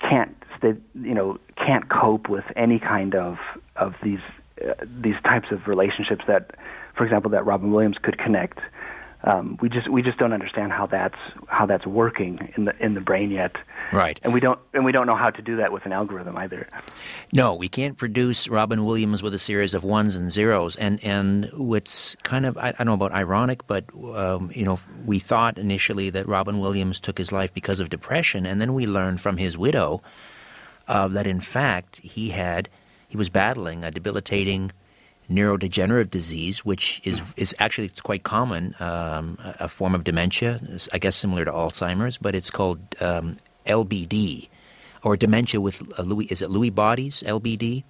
[0.00, 3.36] can't they you know can't cope with any kind of
[3.76, 4.20] of these
[4.64, 6.52] uh, these types of relationships that
[6.96, 8.58] for example that Robin Williams could connect
[9.24, 12.94] um, we just we just don't understand how that's how that's working in the in
[12.94, 13.56] the brain yet.
[13.92, 14.20] Right.
[14.22, 16.68] And we don't and we don't know how to do that with an algorithm either.
[17.32, 20.76] No, we can't produce Robin Williams with a series of ones and zeros.
[20.76, 24.78] And and what's kind of I, I don't know about ironic, but um, you know
[25.04, 28.86] we thought initially that Robin Williams took his life because of depression, and then we
[28.86, 30.00] learned from his widow
[30.86, 32.68] uh, that in fact he had
[33.08, 34.70] he was battling a debilitating
[35.30, 40.60] neurodegenerative disease, which is is actually it's quite common, um, a form of dementia,
[40.92, 43.36] I guess similar to Alzheimer's, but it's called um,
[43.66, 44.48] LBD,
[45.02, 46.30] or dementia with uh, Lewy.
[46.32, 47.22] Is it Louis bodies?
[47.26, 47.84] LBD.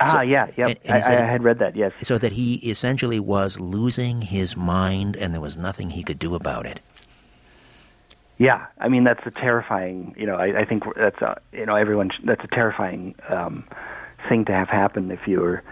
[0.00, 0.74] Ah, so, yeah, yeah.
[0.88, 1.74] I, I, had read that.
[1.74, 1.92] Yes.
[2.06, 6.34] So that he essentially was losing his mind, and there was nothing he could do
[6.34, 6.80] about it.
[8.38, 10.14] Yeah, I mean that's a terrifying.
[10.16, 12.12] You know, I, I think that's a, you know everyone.
[12.24, 13.64] That's a terrifying um,
[14.28, 15.64] thing to have happen if you're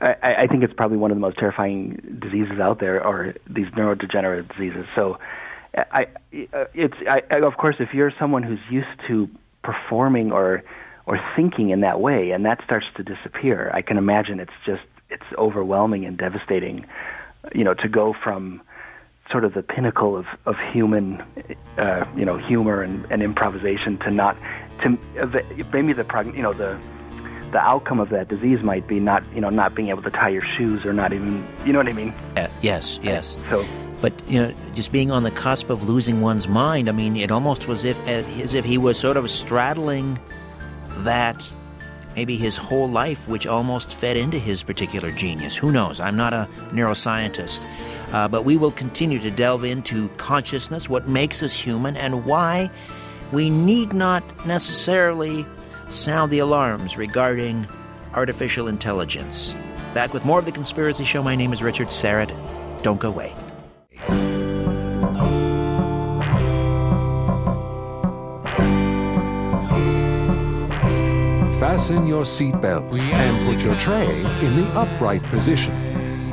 [0.00, 3.66] I, I think it's probably one of the most terrifying diseases out there, or these
[3.68, 4.86] neurodegenerative diseases.
[4.94, 5.18] So,
[5.76, 9.28] I, it's I, of course if you're someone who's used to
[9.62, 10.62] performing or
[11.06, 14.82] or thinking in that way, and that starts to disappear, I can imagine it's just
[15.10, 16.86] it's overwhelming and devastating.
[17.54, 18.62] You know, to go from
[19.30, 21.22] sort of the pinnacle of of human,
[21.78, 24.36] uh, you know, humor and, and improvisation to not
[24.82, 24.98] to
[25.72, 26.80] maybe the you know the
[27.52, 30.28] the outcome of that disease might be not you know not being able to tie
[30.28, 32.12] your shoes or not even you know what I mean.
[32.36, 33.36] Uh, yes, yes.
[33.50, 33.64] So,
[34.00, 36.88] but you know, just being on the cusp of losing one's mind.
[36.88, 40.18] I mean, it almost was if as if he was sort of straddling
[40.98, 41.50] that
[42.16, 45.54] maybe his whole life, which almost fed into his particular genius.
[45.54, 46.00] Who knows?
[46.00, 47.64] I'm not a neuroscientist.
[48.12, 52.70] Uh, but we will continue to delve into consciousness, what makes us human, and why
[53.32, 55.44] we need not necessarily
[55.90, 57.66] sound the alarms regarding
[58.14, 59.54] artificial intelligence.
[59.94, 61.22] Back with more of The Conspiracy Show.
[61.22, 62.32] My name is Richard Syrett.
[62.82, 63.34] Don't go away.
[71.58, 75.74] Fasten your seatbelt and put your tray in the upright position.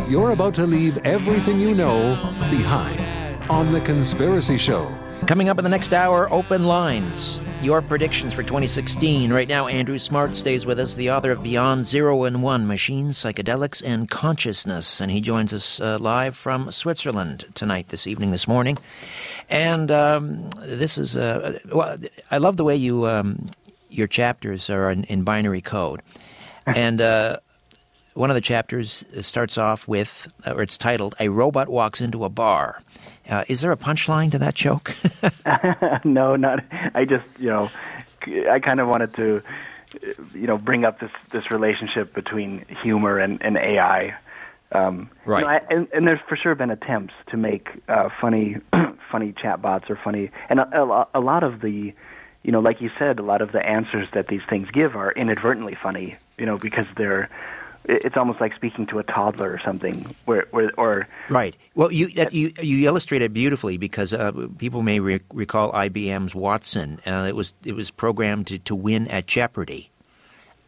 [0.10, 2.16] You're about to leave everything you know
[2.52, 3.00] behind
[3.50, 4.94] on The Conspiracy Show.
[5.28, 7.40] Coming up in the next hour, open lines.
[7.62, 9.32] your predictions for 2016.
[9.32, 13.18] Right now, Andrew Smart stays with us, the author of Beyond Zero and One Machines,
[13.18, 15.00] Psychedelics, and Consciousness.
[15.00, 18.78] And he joins us uh, live from Switzerland tonight, this evening, this morning.
[19.50, 21.98] And um, this is, uh, well,
[22.30, 23.46] I love the way you, um,
[23.90, 26.02] your chapters are in, in binary code.
[26.66, 27.38] And uh,
[28.14, 32.30] one of the chapters starts off with, or it's titled, A Robot Walks into a
[32.30, 32.82] Bar.
[33.30, 34.96] Uh, is there a punchline to that joke?
[36.04, 36.64] no, not.
[36.94, 37.70] I just, you know,
[38.50, 39.42] I kind of wanted to,
[40.34, 44.16] you know, bring up this this relationship between humor and, and AI.
[44.72, 45.40] Um, right.
[45.40, 48.58] You know, I, and, and there's for sure been attempts to make uh, funny,
[49.12, 51.94] funny chatbots or funny, and a, a, a lot of the,
[52.42, 55.12] you know, like you said, a lot of the answers that these things give are
[55.12, 56.18] inadvertently funny.
[56.38, 57.30] You know, because they're
[57.86, 61.56] it's almost like speaking to a toddler or something where, where or right.
[61.76, 66.34] Well you that, you you illustrate it beautifully because uh, people may re- recall IBM's
[66.34, 67.00] Watson.
[67.06, 69.90] Uh, it was it was programmed to, to win at Jeopardy.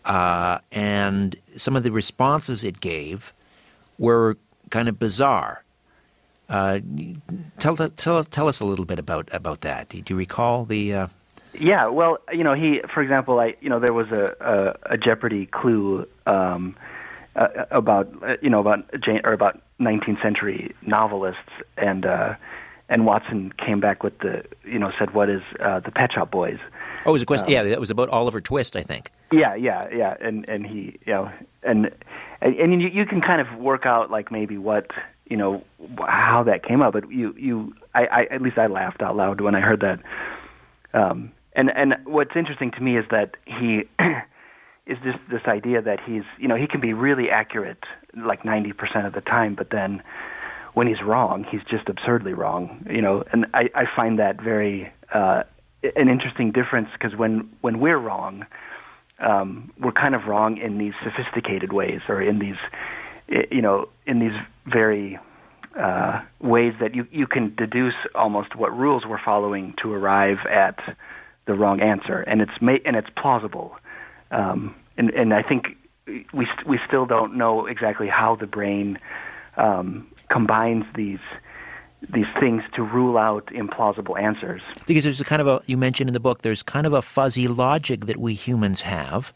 [0.04, 3.34] Uh, and some of the responses it gave
[3.98, 4.38] were
[4.70, 5.64] kind of bizarre.
[6.48, 6.80] Uh,
[7.58, 9.90] tell, tell tell us a little bit about about that.
[9.90, 11.08] Do you recall the uh,
[11.60, 14.98] yeah, well, you know, he, for example, I, you know, there was a a, a
[14.98, 16.76] Jeopardy clue um,
[17.36, 22.36] uh, about uh, you know about Jane, or about 19th century novelists and uh,
[22.90, 26.32] and Watson came back with the you know said what is uh, the Pet Shop
[26.32, 26.60] Boys.
[27.06, 27.48] Oh, it was a question.
[27.48, 29.12] Um, yeah, that was about Oliver Twist, I think.
[29.32, 31.32] Yeah, yeah, yeah, and and he you know
[31.64, 31.92] and
[32.42, 34.92] and, and you, you can kind of work out like maybe what
[35.30, 35.64] you know
[36.00, 39.42] how that came up, but you you I, I at least I laughed out loud
[39.42, 40.00] when I heard that.
[40.94, 43.84] Um, and and what's interesting to me is that he
[44.88, 47.84] is this this idea that he's you know he can be really accurate
[48.16, 50.02] like 90% of the time but then
[50.74, 53.24] when he's wrong he's just absurdly wrong you know?
[53.32, 55.44] And i i find that very uh
[55.96, 58.46] an interesting difference because when when we're wrong
[59.20, 62.58] um we're kind of wrong in these sophisticated ways or in these
[63.52, 65.18] you know in these very
[65.80, 70.80] uh ways that you you can deduce almost what rules we're following to arrive at
[71.46, 72.22] the wrong answer.
[72.22, 73.78] And it's ma- and it's plausible
[74.32, 79.00] um, and, and I think we st- we still don't know exactly how the brain
[79.58, 81.20] um, combines these
[82.14, 84.62] these things to rule out implausible answers.
[84.86, 87.02] Because there's a kind of a you mentioned in the book there's kind of a
[87.02, 89.34] fuzzy logic that we humans have.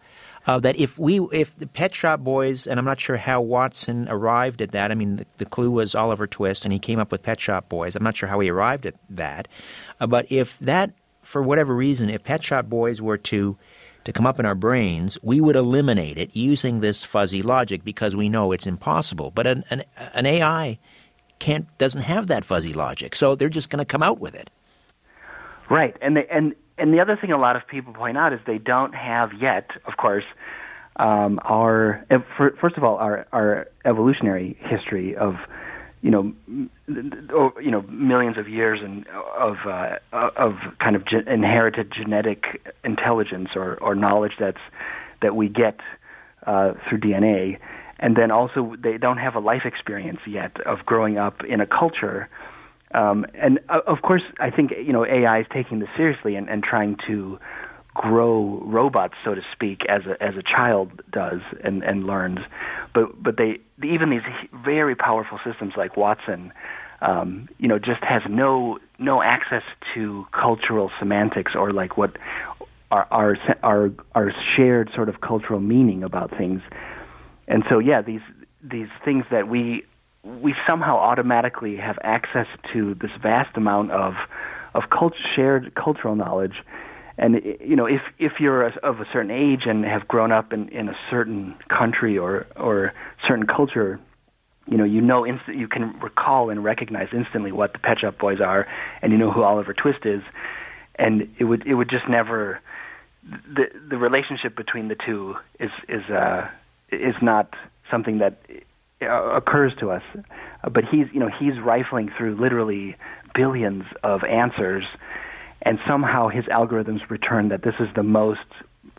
[0.48, 4.08] Uh, that if we if the Pet Shop Boys and I'm not sure how Watson
[4.10, 4.92] arrived at that.
[4.92, 7.70] I mean, the, the clue was Oliver Twist, and he came up with Pet Shop
[7.70, 7.96] Boys.
[7.96, 9.48] I'm not sure how he arrived at that,
[10.00, 13.58] uh, but if that for whatever reason, if Pet Shop Boys were to
[14.10, 18.16] to come up in our brains, we would eliminate it using this fuzzy logic because
[18.16, 19.32] we know it's impossible.
[19.32, 19.84] But an, an,
[20.16, 20.80] an AI
[21.38, 24.50] can't doesn't have that fuzzy logic, so they're just going to come out with it.
[25.70, 28.40] Right, and they, and and the other thing a lot of people point out is
[28.48, 30.26] they don't have yet, of course,
[30.96, 32.04] um, our
[32.60, 35.36] first of all our our evolutionary history of
[36.02, 36.34] you know,
[36.88, 39.06] you know, millions of years and
[39.38, 44.62] of uh, of kind of ge- inherited genetic intelligence or, or knowledge that's
[45.22, 45.80] that we get
[46.48, 47.60] uh, through DNA,
[48.00, 51.68] and then also they don't have a life experience yet of growing up in a
[51.68, 52.30] culture.
[52.94, 56.50] Um, and uh, of course, I think you know AI is taking this seriously and,
[56.50, 57.40] and trying to
[58.00, 62.40] grow robots, so to speak, as a as a child does and and learns.
[62.94, 64.22] But but they even these
[64.64, 66.54] very powerful systems like Watson,
[67.02, 72.16] um, you know, just has no no access to cultural semantics or like what
[72.90, 76.62] our our our our shared sort of cultural meaning about things.
[77.50, 78.22] And so yeah, these
[78.64, 79.84] these things that we
[80.24, 84.14] we somehow automatically have access to this vast amount of
[84.74, 86.64] of cult- shared cultural knowledge
[87.20, 90.70] and you know if if you're of a certain age and have grown up in
[90.70, 92.94] in a certain country or or
[93.28, 94.00] certain culture
[94.70, 98.40] you know you know you can recall and recognize instantly what the Pet Shop Boys
[98.40, 98.68] are
[99.02, 100.22] and you know who Oliver Twist is.
[100.96, 102.60] And it would it would just never
[103.24, 106.48] the the relationship between the two is is uh
[106.92, 107.54] is not
[107.90, 108.40] something that
[109.02, 110.04] uh, occurs to us.
[110.64, 112.96] But he's you know he's rifling through literally
[113.34, 114.84] billions of answers
[115.62, 118.40] and somehow his algorithms return that this is the most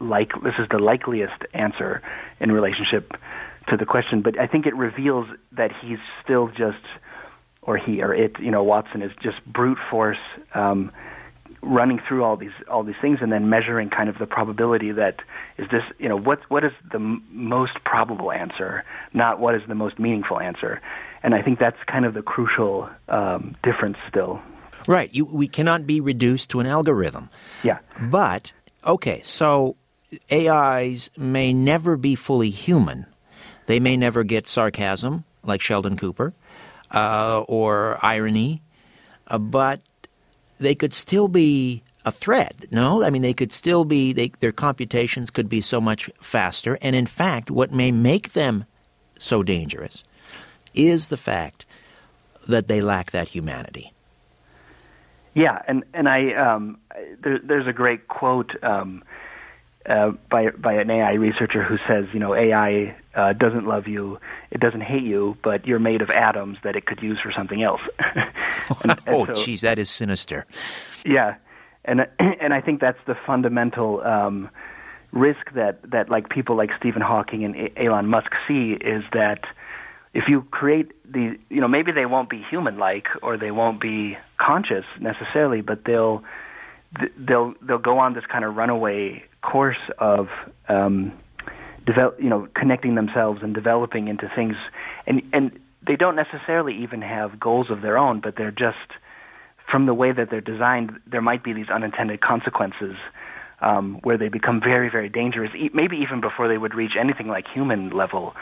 [0.00, 2.02] like this is the likeliest answer
[2.40, 3.12] in relationship
[3.68, 4.22] to the question.
[4.22, 6.84] But I think it reveals that he's still just,
[7.62, 10.18] or he or it, you know, Watson is just brute force.
[10.54, 10.92] Um,
[11.62, 15.16] running through all these all these things and then measuring kind of the probability that
[15.58, 18.82] is this you know what what is the m- most probable answer
[19.12, 20.80] not what is the most meaningful answer
[21.22, 24.40] and i think that's kind of the crucial um, difference still
[24.90, 25.14] Right.
[25.14, 27.30] You, we cannot be reduced to an algorithm.
[27.62, 27.78] Yeah.
[28.00, 28.52] But,
[28.84, 29.76] okay, so
[30.32, 33.06] AIs may never be fully human.
[33.66, 36.34] They may never get sarcasm, like Sheldon Cooper,
[36.92, 38.62] uh, or irony,
[39.28, 39.80] uh, but
[40.58, 42.64] they could still be a threat.
[42.72, 44.12] No, I mean they could still be.
[44.12, 46.78] They, their computations could be so much faster.
[46.82, 48.64] And in fact, what may make them
[49.20, 50.02] so dangerous
[50.74, 51.64] is the fact
[52.48, 53.92] that they lack that humanity.
[55.34, 56.78] Yeah, and and I um,
[57.22, 59.04] there, there's a great quote um,
[59.88, 64.18] uh, by by an AI researcher who says, you know, AI uh, doesn't love you,
[64.50, 67.62] it doesn't hate you, but you're made of atoms that it could use for something
[67.62, 67.80] else.
[68.82, 70.46] and, oh, jeez, so, that is sinister.
[71.04, 71.36] Yeah,
[71.84, 74.50] and and I think that's the fundamental um,
[75.12, 79.40] risk that that like people like Stephen Hawking and Elon Musk see is that
[80.12, 83.80] if you create the you know maybe they won't be human like or they won't
[83.80, 86.22] be conscious necessarily but they'll
[87.18, 90.28] they'll they'll go on this kind of runaway course of
[90.68, 91.12] um
[91.86, 94.54] develop you know connecting themselves and developing into things.
[95.06, 98.78] And and they don't necessarily even have goals of their own but they're just
[99.70, 102.96] from the way that they're designed there might be these unintended consequences
[103.62, 107.28] um, where they become very, very dangerous, e- maybe even before they would reach anything
[107.28, 108.34] like human level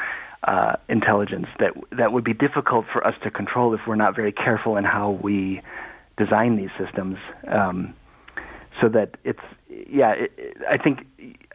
[0.45, 4.33] uh, intelligence that that would be difficult for us to control if we're not very
[4.33, 5.61] careful in how we
[6.17, 7.17] design these systems.
[7.47, 7.95] Um,
[8.81, 11.07] so that it's yeah, it, it, I think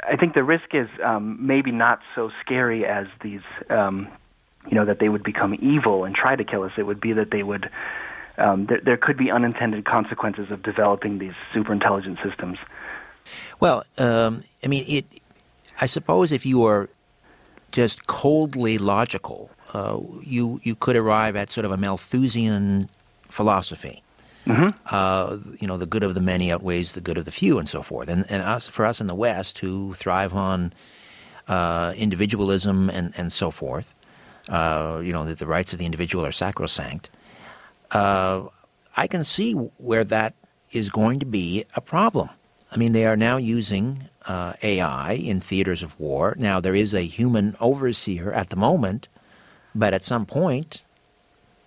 [0.01, 4.07] I think the risk is um, maybe not so scary as these um,
[4.69, 6.71] you know that they would become evil and try to kill us.
[6.77, 7.69] It would be that they would
[8.37, 12.57] um, there, could be unintended consequences of developing these super intelligent systems.
[13.59, 15.05] Well, um, I mean, it.
[15.79, 16.89] I suppose if you are
[17.73, 22.87] just coldly logical, uh, you you could arrive at sort of a Malthusian
[23.27, 24.01] philosophy.
[24.45, 24.77] Mm-hmm.
[24.89, 27.67] Uh, you know, the good of the many outweighs the good of the few, and
[27.67, 28.07] so forth.
[28.07, 30.73] And and us, for us in the West, who thrive on
[31.47, 33.93] uh, individualism and and so forth,
[34.49, 37.09] uh, you know, that the rights of the individual are sacrosanct.
[37.91, 38.47] Uh,
[38.95, 40.33] I can see where that
[40.71, 42.29] is going to be a problem.
[42.73, 46.35] I mean, they are now using uh, AI in theaters of war.
[46.39, 49.07] Now, there is a human overseer at the moment,
[49.75, 50.81] but at some point,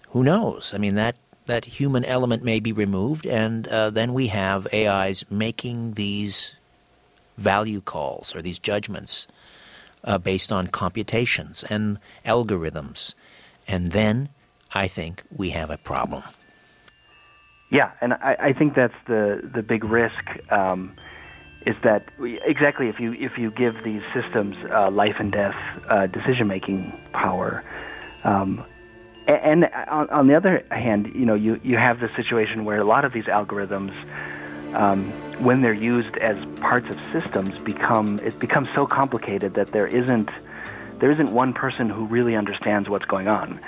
[0.09, 0.75] who knows?
[0.75, 5.25] I mean, that, that human element may be removed, and uh, then we have AIs
[5.31, 6.57] making these
[7.39, 9.29] value calls or these judgments
[10.03, 13.15] uh, based on computations and algorithms.
[13.69, 14.31] And then
[14.75, 16.25] I think we have a problem.
[17.71, 20.25] Yeah, and I, I think that's the the big risk.
[20.51, 20.97] Um,
[21.67, 25.57] is that exactly if you if you give these systems uh, life and death
[25.91, 27.65] uh, decision making power,
[28.23, 28.65] um,
[29.27, 32.81] and, and on, on, the other hand, you know you you have the situation where
[32.81, 33.91] a lot of these algorithms,
[34.77, 35.11] um,
[35.43, 40.31] when they're used as parts of systems, become it becomes so complicated that there isn't
[41.01, 43.61] there isn't one person who really understands what's going on.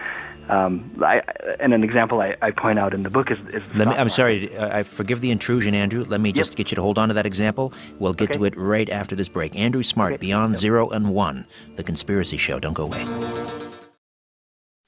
[0.48, 1.20] Um, I,
[1.60, 3.38] and an example I, I, point out in the book is.
[3.52, 6.04] is me, I'm sorry, I forgive the intrusion, Andrew.
[6.04, 6.56] Let me just yep.
[6.56, 7.72] get you to hold on to that example.
[7.98, 8.38] We'll get okay.
[8.38, 9.54] to it right after this break.
[9.56, 10.20] Andrew Smart, okay.
[10.20, 10.60] Beyond yep.
[10.60, 11.44] Zero and One,
[11.76, 12.58] The Conspiracy Show.
[12.58, 13.04] Don't go away.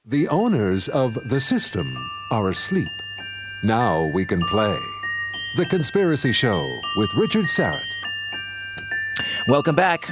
[0.05, 1.95] The owners of the system
[2.31, 2.89] are asleep.
[3.63, 4.79] Now we can play.
[5.57, 7.97] The Conspiracy Show with Richard Syrett.
[9.47, 10.09] Welcome back.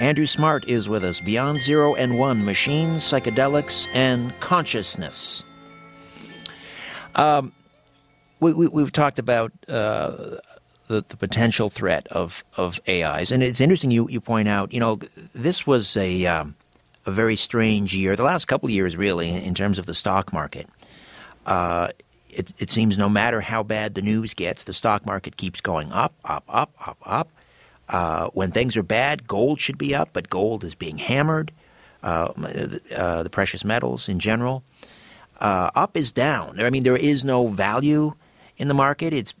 [0.00, 1.20] Andrew Smart is with us.
[1.20, 5.44] Beyond Zero and One Machines, Psychedelics, and Consciousness.
[7.14, 7.52] Um,
[8.40, 10.38] we, have we, talked about uh,
[10.88, 13.30] the, the, potential threat of, of AIs.
[13.30, 14.96] And it's interesting you, you point out, you know,
[15.34, 16.56] this was a, um,
[17.04, 20.32] a very strange year, the last couple of years, really, in terms of the stock
[20.32, 20.66] market.
[21.44, 21.88] Uh,
[22.30, 25.92] it, it seems no matter how bad the news gets, the stock market keeps going
[25.92, 27.28] up, up, up, up, up.
[27.90, 31.52] Uh, when things are bad, gold should be up, but gold is being hammered.
[32.02, 32.32] Uh,
[32.96, 34.62] uh, the precious metals in general.
[35.38, 36.58] Uh, up is down.
[36.58, 38.14] I mean, there is no value
[38.56, 39.12] in the market.
[39.12, 39.34] It's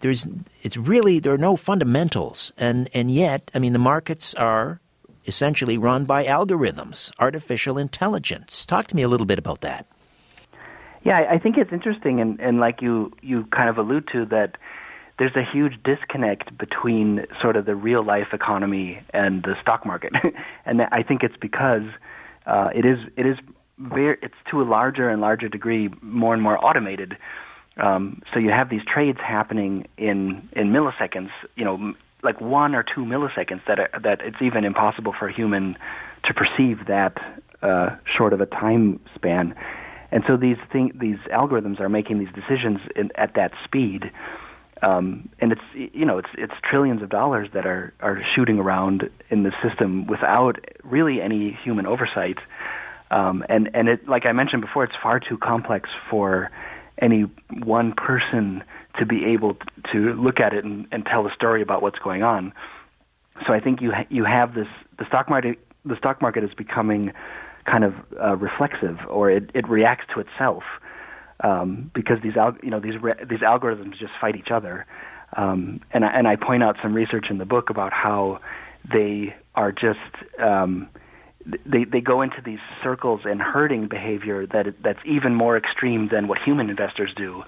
[0.00, 0.26] there's
[0.62, 4.80] it's really there are no fundamentals, and and yet, I mean, the markets are
[5.26, 8.64] essentially run by algorithms, artificial intelligence.
[8.64, 9.86] Talk to me a little bit about that.
[11.04, 14.56] Yeah, I think it's interesting, and, and like you you kind of allude to that
[15.18, 20.12] there's a huge disconnect between sort of the real life economy and the stock market,
[20.66, 21.82] and I think it's because
[22.46, 23.36] uh, it is it is
[23.78, 27.16] very it's to a larger and larger degree more and more automated.
[27.76, 32.82] Um, so you have these trades happening in in milliseconds, you know, like one or
[32.82, 35.76] two milliseconds that are, that it's even impossible for a human
[36.24, 37.16] to perceive that
[37.62, 39.54] uh, short of a time span
[40.14, 44.12] and so these thing, these algorithms are making these decisions in, at that speed.
[44.82, 49.08] Um, and it's you know it's it's trillions of dollars that are are shooting around
[49.30, 52.38] in the system without really any human oversight.
[53.10, 56.50] Um, and and it like I mentioned before, it's far too complex for
[57.00, 57.24] any
[57.62, 58.62] one person
[58.98, 59.56] to be able
[59.92, 62.52] to look at it and, and tell a story about what's going on.
[63.46, 64.68] So I think you ha- you have this
[64.98, 67.12] the stock market the stock market is becoming
[67.66, 70.62] kind of uh, reflexive or it, it reacts to itself
[71.40, 74.86] um, because these al- you know these re- these algorithms just fight each other.
[75.36, 78.40] Um, and I, and I point out some research in the book about how
[78.92, 79.98] they are just
[80.40, 80.88] um,
[81.66, 86.28] they they go into these circles and herding behavior that that's even more extreme than
[86.28, 87.42] what human investors do,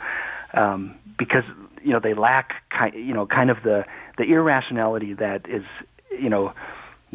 [0.54, 1.44] um, because
[1.82, 3.84] you know they lack kind you know kind of the
[4.18, 5.64] the irrationality that is
[6.10, 6.52] you know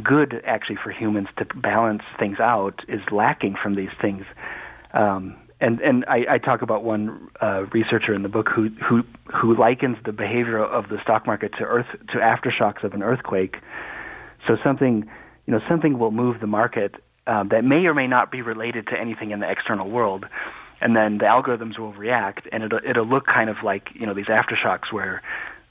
[0.01, 4.23] good actually for humans to balance things out is lacking from these things.
[4.93, 9.03] Um, and and I, I talk about one uh, researcher in the book who who
[9.33, 13.57] who likens the behavior of the stock market to earth to aftershocks of an earthquake.
[14.47, 15.09] So something
[15.45, 16.95] you know something will move the market
[17.27, 20.25] um, that may or may not be related to anything in the external world,
[20.81, 24.15] and then the algorithms will react, and it'll it'll look kind of like you know
[24.15, 25.21] these aftershocks where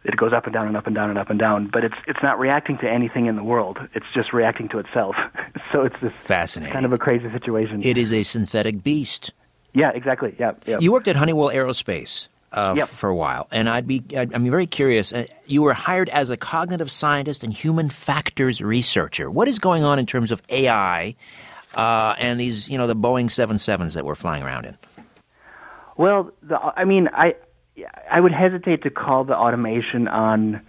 [0.05, 1.97] it goes up and down and up and down and up and down, but it's
[2.07, 3.79] it's not reacting to anything in the world.
[3.93, 5.17] It's just reacting to itself.
[5.73, 7.81] so it's this fascinating kind of a crazy situation.
[7.83, 9.33] It is a synthetic beast.
[9.73, 10.35] Yeah, exactly.
[10.39, 10.79] Yeah, yeah.
[10.81, 12.29] You worked at Honeywell Aerospace.
[12.53, 12.89] Uh, yep.
[12.89, 15.13] for a while, and I'd be I'm very curious.
[15.13, 19.31] Uh, you were hired as a cognitive scientist and human factors researcher.
[19.31, 21.15] What is going on in terms of AI
[21.77, 24.77] uh, and these, you know, the Boeing 77s that we're flying around in?
[25.97, 27.35] Well, the, I mean, I
[28.11, 30.61] I would hesitate to call the automation on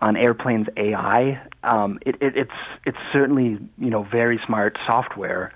[0.00, 1.40] on airplanes AI.
[1.62, 2.50] Um, it, it, it's
[2.86, 5.52] it's certainly you know very smart software,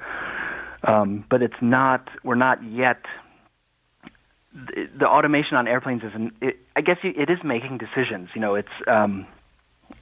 [0.86, 2.08] um, but it's not.
[2.22, 3.02] We're not yet.
[4.54, 6.32] The, the automation on airplanes isn't.
[6.40, 8.28] It, I guess it is making decisions.
[8.34, 9.26] You know, it's um,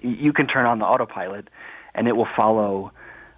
[0.00, 1.48] you can turn on the autopilot,
[1.94, 2.92] and it will follow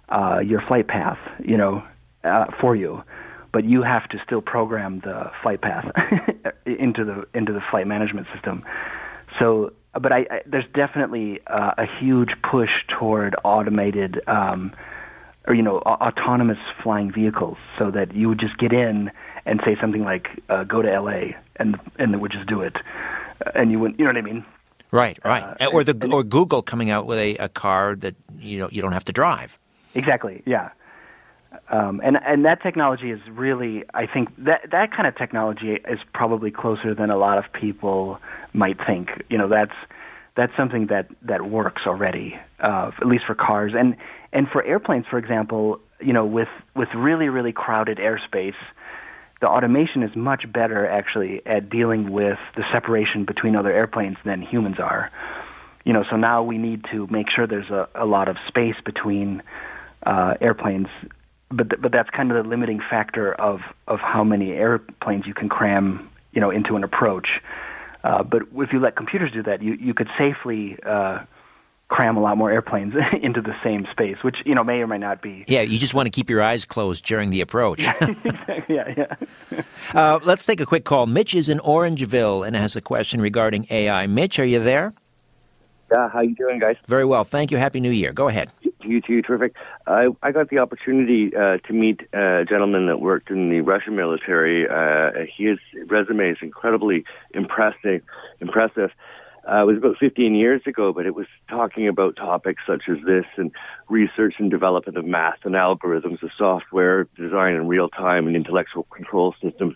[0.09, 1.19] uh, your flight path.
[1.43, 1.83] You know,
[2.23, 3.03] uh, for you
[3.55, 5.85] but you have to still program the flight path
[6.65, 8.65] into the into the flight management system.
[9.39, 12.69] So, but I, I there's definitely uh, a huge push
[12.99, 14.73] toward automated, um,
[15.47, 19.11] or you know, autonomous flying vehicles, so that you would just get in
[19.45, 22.75] and say something like, uh, "Go to L.A." and and it would just do it,
[23.53, 24.45] and you wouldn't, you know what I mean?
[24.91, 25.43] Right, right.
[25.61, 28.81] Uh, or the or Google coming out with a, a car that you know you
[28.81, 29.57] don't have to drive.
[29.93, 30.43] Exactly.
[30.45, 30.69] Yeah.
[31.69, 35.99] Um, and and that technology is really, I think that that kind of technology is
[36.13, 38.19] probably closer than a lot of people
[38.53, 39.09] might think.
[39.29, 39.75] You know, that's
[40.35, 43.95] that's something that that works already, uh, at least for cars and
[44.35, 45.79] and for airplanes, for example.
[45.99, 48.59] You know, with with really really crowded airspace,
[49.39, 54.41] the automation is much better actually at dealing with the separation between other airplanes than
[54.41, 55.09] humans are.
[55.85, 58.75] You know, so now we need to make sure there's a, a lot of space
[58.83, 59.41] between
[60.05, 60.87] uh, airplanes
[61.49, 65.49] but but that's kind of the limiting factor of of how many airplanes you can
[65.49, 67.27] cram you know into an approach.
[68.03, 71.19] Uh, but if you let computers do that, you you could safely uh,
[71.87, 74.97] cram a lot more airplanes into the same space, which you know may or may
[74.97, 75.45] not be.
[75.47, 77.83] Yeah, you just want to keep your eyes closed during the approach.
[77.83, 79.15] yeah, yeah.
[79.93, 81.07] uh, let's take a quick call.
[81.07, 84.07] Mitch is in Orangeville and has a question regarding AI.
[84.07, 84.93] Mitch, are you there?
[85.91, 86.77] Yeah, how you doing, guys?
[86.87, 87.57] Very well, thank you.
[87.57, 88.11] Happy New Year.
[88.11, 88.49] Go ahead.
[88.81, 89.55] You too, terrific.
[89.87, 93.95] I I got the opportunity uh, to meet a gentleman that worked in the Russian
[93.95, 94.67] military.
[94.67, 95.57] Uh, his
[95.87, 98.01] resume is incredibly impressive.
[98.39, 98.91] Impressive.
[99.47, 102.97] Uh, it was about 15 years ago, but it was talking about topics such as
[103.05, 103.51] this and
[103.89, 108.83] research and development of math and algorithms of software design in real time and intellectual
[108.83, 109.75] control systems.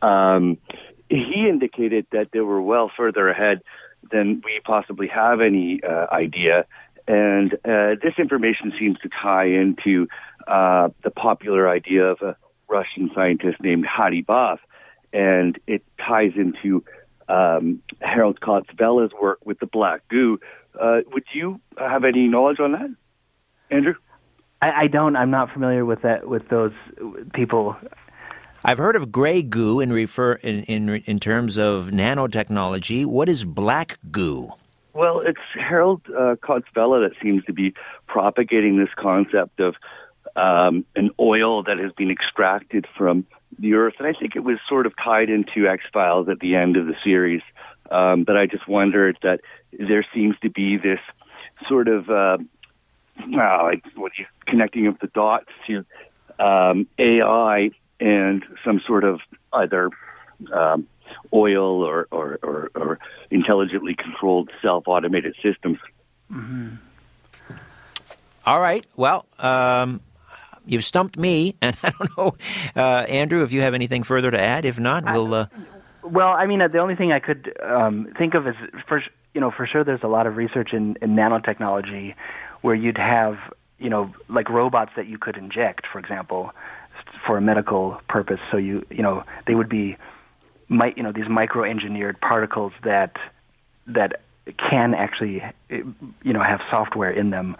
[0.00, 0.58] Um,
[1.08, 3.60] he indicated that they were well further ahead
[4.10, 6.66] than we possibly have any uh, idea
[7.08, 10.06] and uh, this information seems to tie into
[10.46, 12.36] uh, the popular idea of a
[12.68, 14.58] Russian scientist named Hadi Boff,
[15.12, 16.84] and it ties into
[17.32, 20.38] um, Harold Kautz-Vella's work with the black goo.
[20.78, 22.94] Uh, would you have any knowledge on that,
[23.70, 23.94] Andrew?
[24.60, 25.16] I, I don't.
[25.16, 26.72] I'm not familiar with that with those
[27.34, 27.76] people.
[28.64, 33.04] I've heard of gray goo in refer in in, in terms of nanotechnology.
[33.06, 34.52] What is black goo?
[34.94, 37.72] Well, it's Harold uh, Kautz-Vella that seems to be
[38.06, 39.74] propagating this concept of
[40.36, 43.26] um, an oil that has been extracted from
[43.62, 46.56] the earth, and I think it was sort of tied into X Files at the
[46.56, 47.40] end of the series.
[47.90, 49.40] Um, but I just wondered that
[49.72, 51.00] there seems to be this
[51.68, 52.38] sort of uh,
[53.28, 55.84] well, like what you connecting of the dots to
[56.38, 59.20] um, AI and some sort of
[59.52, 59.90] either
[60.52, 60.86] um,
[61.32, 62.98] oil or, or, or, or,
[63.30, 65.78] intelligently controlled self automated systems.
[66.32, 66.76] Mm-hmm.
[68.44, 68.84] All right.
[68.96, 70.00] Well, um,
[70.66, 72.34] you've stumped me, and I don't know,
[72.76, 74.64] uh, Andrew, if you have anything further to add.
[74.64, 75.34] If not, we'll.
[75.34, 75.46] Uh...
[76.02, 78.54] Well, I mean, uh, the only thing I could um, think of is,
[78.88, 79.02] for
[79.34, 82.14] you know, for sure, there's a lot of research in, in nanotechnology
[82.60, 83.36] where you'd have,
[83.78, 86.52] you know, like robots that you could inject, for example,
[87.26, 88.40] for a medical purpose.
[88.50, 89.96] So you, you know, they would be,
[90.68, 93.16] you know, these micro-engineered particles that
[93.86, 94.20] that
[94.58, 97.56] can actually, you know, have software in them.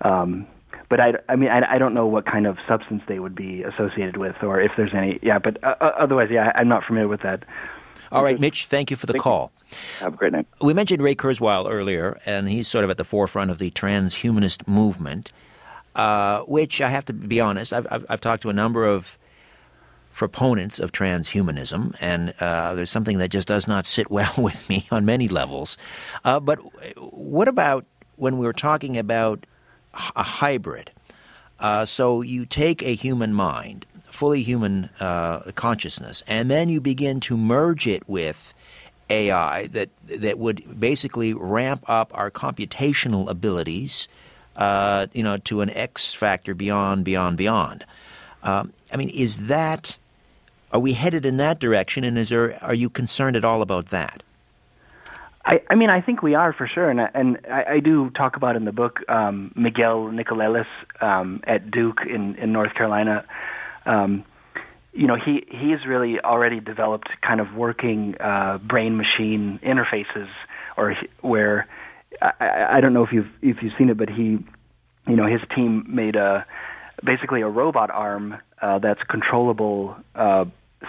[0.00, 0.46] Um,
[0.88, 3.62] but I, I mean, I, I don't know what kind of substance they would be
[3.62, 5.18] associated with, or if there's any.
[5.22, 7.44] Yeah, but uh, uh otherwise, yeah, I'm not familiar with that.
[8.12, 9.52] All right, Mitch, thank you for the thank call.
[9.70, 9.76] You.
[10.00, 10.46] Have a great night.
[10.60, 14.68] We mentioned Ray Kurzweil earlier, and he's sort of at the forefront of the transhumanist
[14.68, 15.32] movement,
[15.94, 19.18] uh, which I have to be honest, I've, I've, I've, talked to a number of
[20.14, 24.86] proponents of transhumanism, and uh, there's something that just does not sit well with me
[24.90, 25.76] on many levels.
[26.24, 26.58] Uh, but
[26.96, 27.84] what about
[28.16, 29.46] when we were talking about
[30.14, 30.90] a hybrid.
[31.58, 37.20] Uh, so you take a human mind, fully human uh, consciousness, and then you begin
[37.20, 38.52] to merge it with
[39.08, 39.88] AI that
[40.20, 44.08] that would basically ramp up our computational abilities,
[44.56, 47.84] uh, you know, to an X factor beyond, beyond, beyond.
[48.42, 49.98] Um, I mean, is that
[50.72, 52.04] are we headed in that direction?
[52.04, 54.22] And is there are you concerned at all about that?
[55.46, 58.36] I, I mean, I think we are for sure, and and I, I do talk
[58.36, 60.66] about in the book um, Miguel Nicolelis
[61.00, 63.24] um, at Duke in in North Carolina.
[63.86, 64.24] Um,
[64.92, 70.28] you know, he he has really already developed kind of working uh, brain machine interfaces,
[70.76, 71.68] or he, where
[72.20, 74.38] I, I don't know if you've if you've seen it, but he,
[75.06, 76.44] you know, his team made a
[77.04, 79.94] basically a robot arm uh, that's controllable.
[80.16, 80.46] Uh,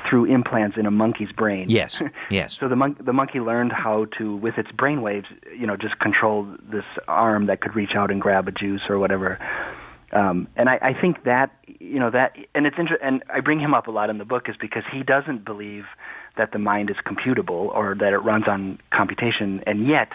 [0.10, 1.70] through implants in a monkey's brain.
[1.70, 2.58] Yes, yes.
[2.60, 5.28] so the mon- the monkey learned how to, with its brain waves,
[5.58, 9.00] you know, just control this arm that could reach out and grab a juice or
[9.00, 9.40] whatever.
[10.12, 13.60] Um, and I, I think that you know that, and it's inter- and I bring
[13.60, 15.84] him up a lot in the book is because he doesn't believe
[16.38, 20.10] that the mind is computable or that it runs on computation, and yet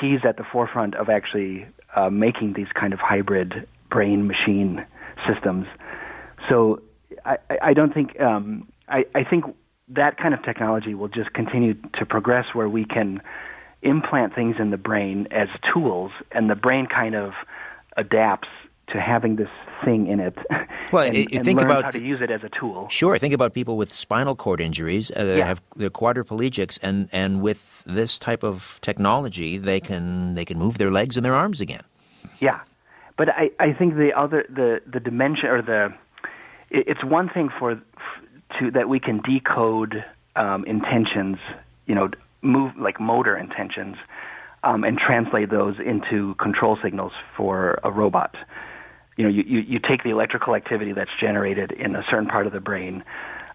[0.00, 4.84] he's at the forefront of actually uh, making these kind of hybrid brain machine
[5.28, 5.66] systems.
[6.48, 6.80] So
[7.24, 9.44] I, I don't think um, I, I think
[9.88, 13.20] that kind of technology will just continue to progress where we can
[13.82, 17.32] implant things in the brain as tools, and the brain kind of
[17.96, 18.48] adapts
[18.88, 19.48] to having this
[19.84, 20.36] thing in it.
[20.92, 22.86] Well, and, and think about how to use it as a tool.
[22.90, 25.10] Sure, think about people with spinal cord injuries.
[25.10, 25.46] Uh, they yeah.
[25.46, 30.78] have they're quadriplegics, and, and with this type of technology, they can they can move
[30.78, 31.82] their legs and their arms again.
[32.40, 32.60] Yeah,
[33.16, 35.94] but I, I think the other the the dimension or the
[36.70, 37.80] it's one thing for
[38.60, 40.04] to that we can decode
[40.36, 41.38] um, intentions,
[41.86, 42.08] you know,
[42.42, 43.96] move like motor intentions,
[44.64, 48.34] um, and translate those into control signals for a robot.
[49.16, 52.46] You know, you, you, you take the electrical activity that's generated in a certain part
[52.46, 53.04] of the brain,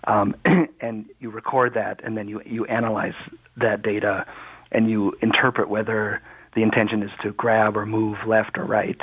[0.05, 0.35] um,
[0.81, 3.15] and you record that, and then you you analyze
[3.57, 4.25] that data,
[4.71, 6.21] and you interpret whether
[6.55, 8.99] the intention is to grab or move left or right.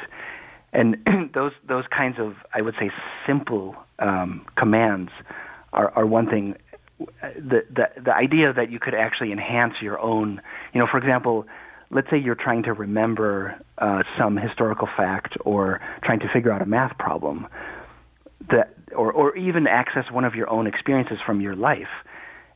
[0.72, 0.96] And
[1.34, 2.90] those those kinds of I would say
[3.26, 5.10] simple um, commands
[5.74, 6.54] are, are one thing.
[6.98, 10.40] The, the the idea that you could actually enhance your own,
[10.72, 11.44] you know, for example,
[11.90, 16.62] let's say you're trying to remember uh, some historical fact or trying to figure out
[16.62, 17.46] a math problem,
[18.50, 21.90] that or or even access one of your own experiences from your life,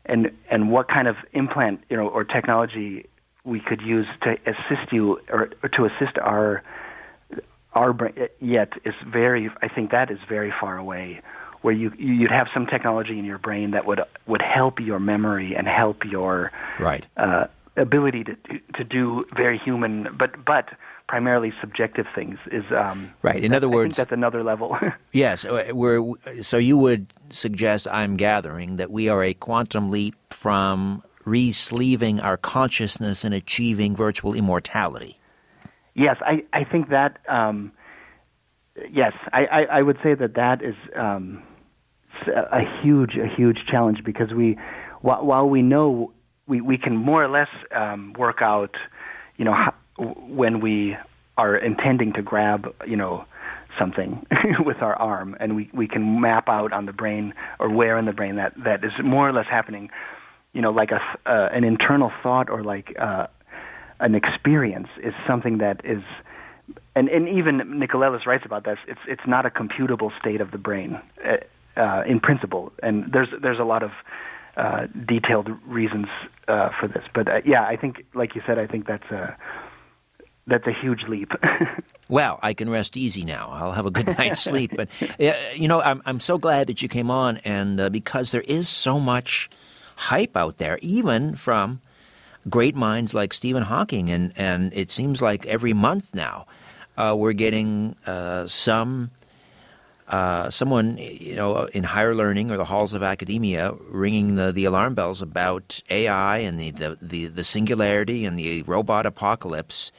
[0.07, 3.07] and and what kind of implant, you know, or technology
[3.45, 6.63] we could use to assist you or, or to assist our
[7.73, 11.23] our brain yet is very I think that is very far away
[11.63, 15.55] where you you'd have some technology in your brain that would would help your memory
[15.57, 17.47] and help your right uh,
[17.77, 18.37] ability to
[18.75, 20.69] to do very human but but
[21.09, 23.43] primarily subjective things is um, right.
[23.43, 24.77] In other words, that's another level.
[25.13, 26.03] yes, uh, we're,
[26.43, 32.37] so you would suggest I'm gathering that we are a quantum leap from re-sleeving our
[32.37, 35.19] consciousness and achieving virtual immortality.
[35.95, 37.19] Yes, I I think that.
[37.27, 37.73] Um,
[38.91, 41.43] yes, I, I, I would say that that is um,
[42.27, 44.57] a huge a huge challenge because we
[45.01, 46.13] while, while we know
[46.47, 48.77] we, we can more or less um, work out
[49.37, 49.75] you know how,
[50.29, 50.97] when we
[51.37, 53.25] are intending to grab you know
[53.79, 54.27] something
[54.61, 58.07] with our arm and we, we can map out on the brain or where in
[58.07, 59.89] the brain that, that is more or less happening
[60.53, 63.27] you know like a uh, an internal thought or like uh,
[64.01, 66.03] an experience is something that is
[66.95, 68.79] and and even Nicolelis writes about this.
[68.87, 71.01] It's it's not a computable state of the brain.
[71.25, 71.37] Uh,
[71.79, 72.73] uh, in principle.
[72.83, 73.91] And there's there's a lot of
[74.57, 76.07] uh, detailed reasons
[76.49, 77.05] uh, for this.
[77.15, 79.37] But uh, yeah, I think, like you said, I think that's a
[80.49, 81.31] that's a huge leap.
[82.09, 83.51] well, I can rest easy now.
[83.51, 84.73] I'll have a good night's sleep.
[84.75, 88.43] But you know, I'm I'm so glad that you came on, and uh, because there
[88.43, 89.49] is so much
[89.97, 91.81] hype out there, even from
[92.49, 96.47] great minds like Stephen Hawking, and and it seems like every month now
[96.97, 99.11] uh, we're getting uh, some.
[100.09, 104.65] Uh, someone you know in higher learning or the halls of academia ringing the, the
[104.65, 109.93] alarm bells about AI and the, the, the, the singularity and the robot apocalypse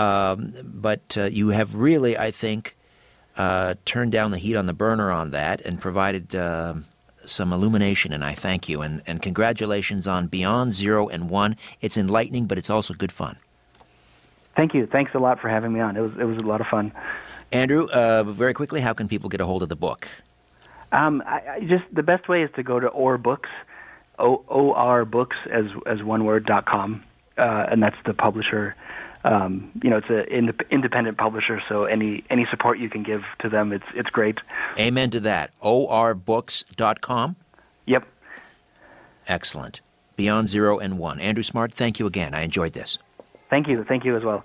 [0.00, 2.76] um, but uh, you have really, I think,
[3.36, 6.74] uh, turned down the heat on the burner on that and provided uh,
[7.24, 8.80] some illumination, and I thank you.
[8.80, 11.56] And, and congratulations on Beyond Zero and One.
[11.82, 13.36] It's enlightening, but it's also good fun.
[14.56, 14.86] Thank you.
[14.86, 15.96] Thanks a lot for having me on.
[15.96, 16.92] It was it was a lot of fun.
[17.52, 20.08] Andrew, uh, very quickly, how can people get a hold of the book?
[20.92, 23.48] Um, I, I just the best way is to go to Or Books,
[24.18, 27.04] O O R Books as as one word dot com,
[27.38, 28.74] uh, and that's the publisher
[29.24, 33.22] um, you know, it's an ind- independent publisher, so any any support you can give
[33.40, 34.38] to them, it's it's great.
[34.78, 35.52] Amen to that.
[35.60, 37.36] orbooks.com?
[37.86, 38.06] Yep.
[39.28, 39.80] Excellent.
[40.16, 41.20] Beyond Zero and One.
[41.20, 42.34] Andrew Smart, thank you again.
[42.34, 42.98] I enjoyed this.
[43.50, 43.84] Thank you.
[43.84, 44.44] Thank you as well.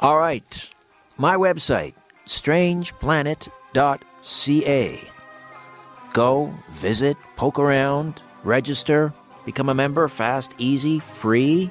[0.00, 0.70] All right.
[1.18, 1.94] My website,
[2.26, 5.10] strangeplanet.ca.
[6.12, 9.12] Go, visit, poke around, register,
[9.44, 11.70] become a member, fast, easy, free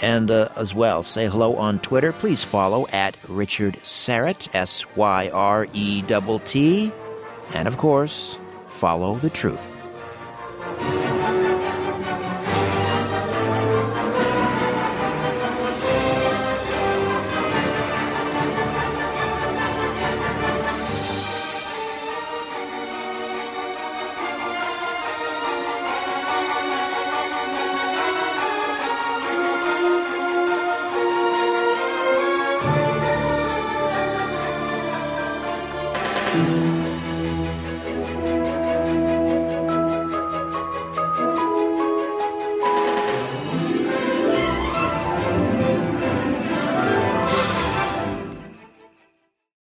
[0.00, 2.12] and uh, as well say hello on Twitter.
[2.12, 6.92] Please follow at Richard Syrett, S Y R E T T,
[7.54, 8.38] and of course,
[8.68, 9.74] follow the truth.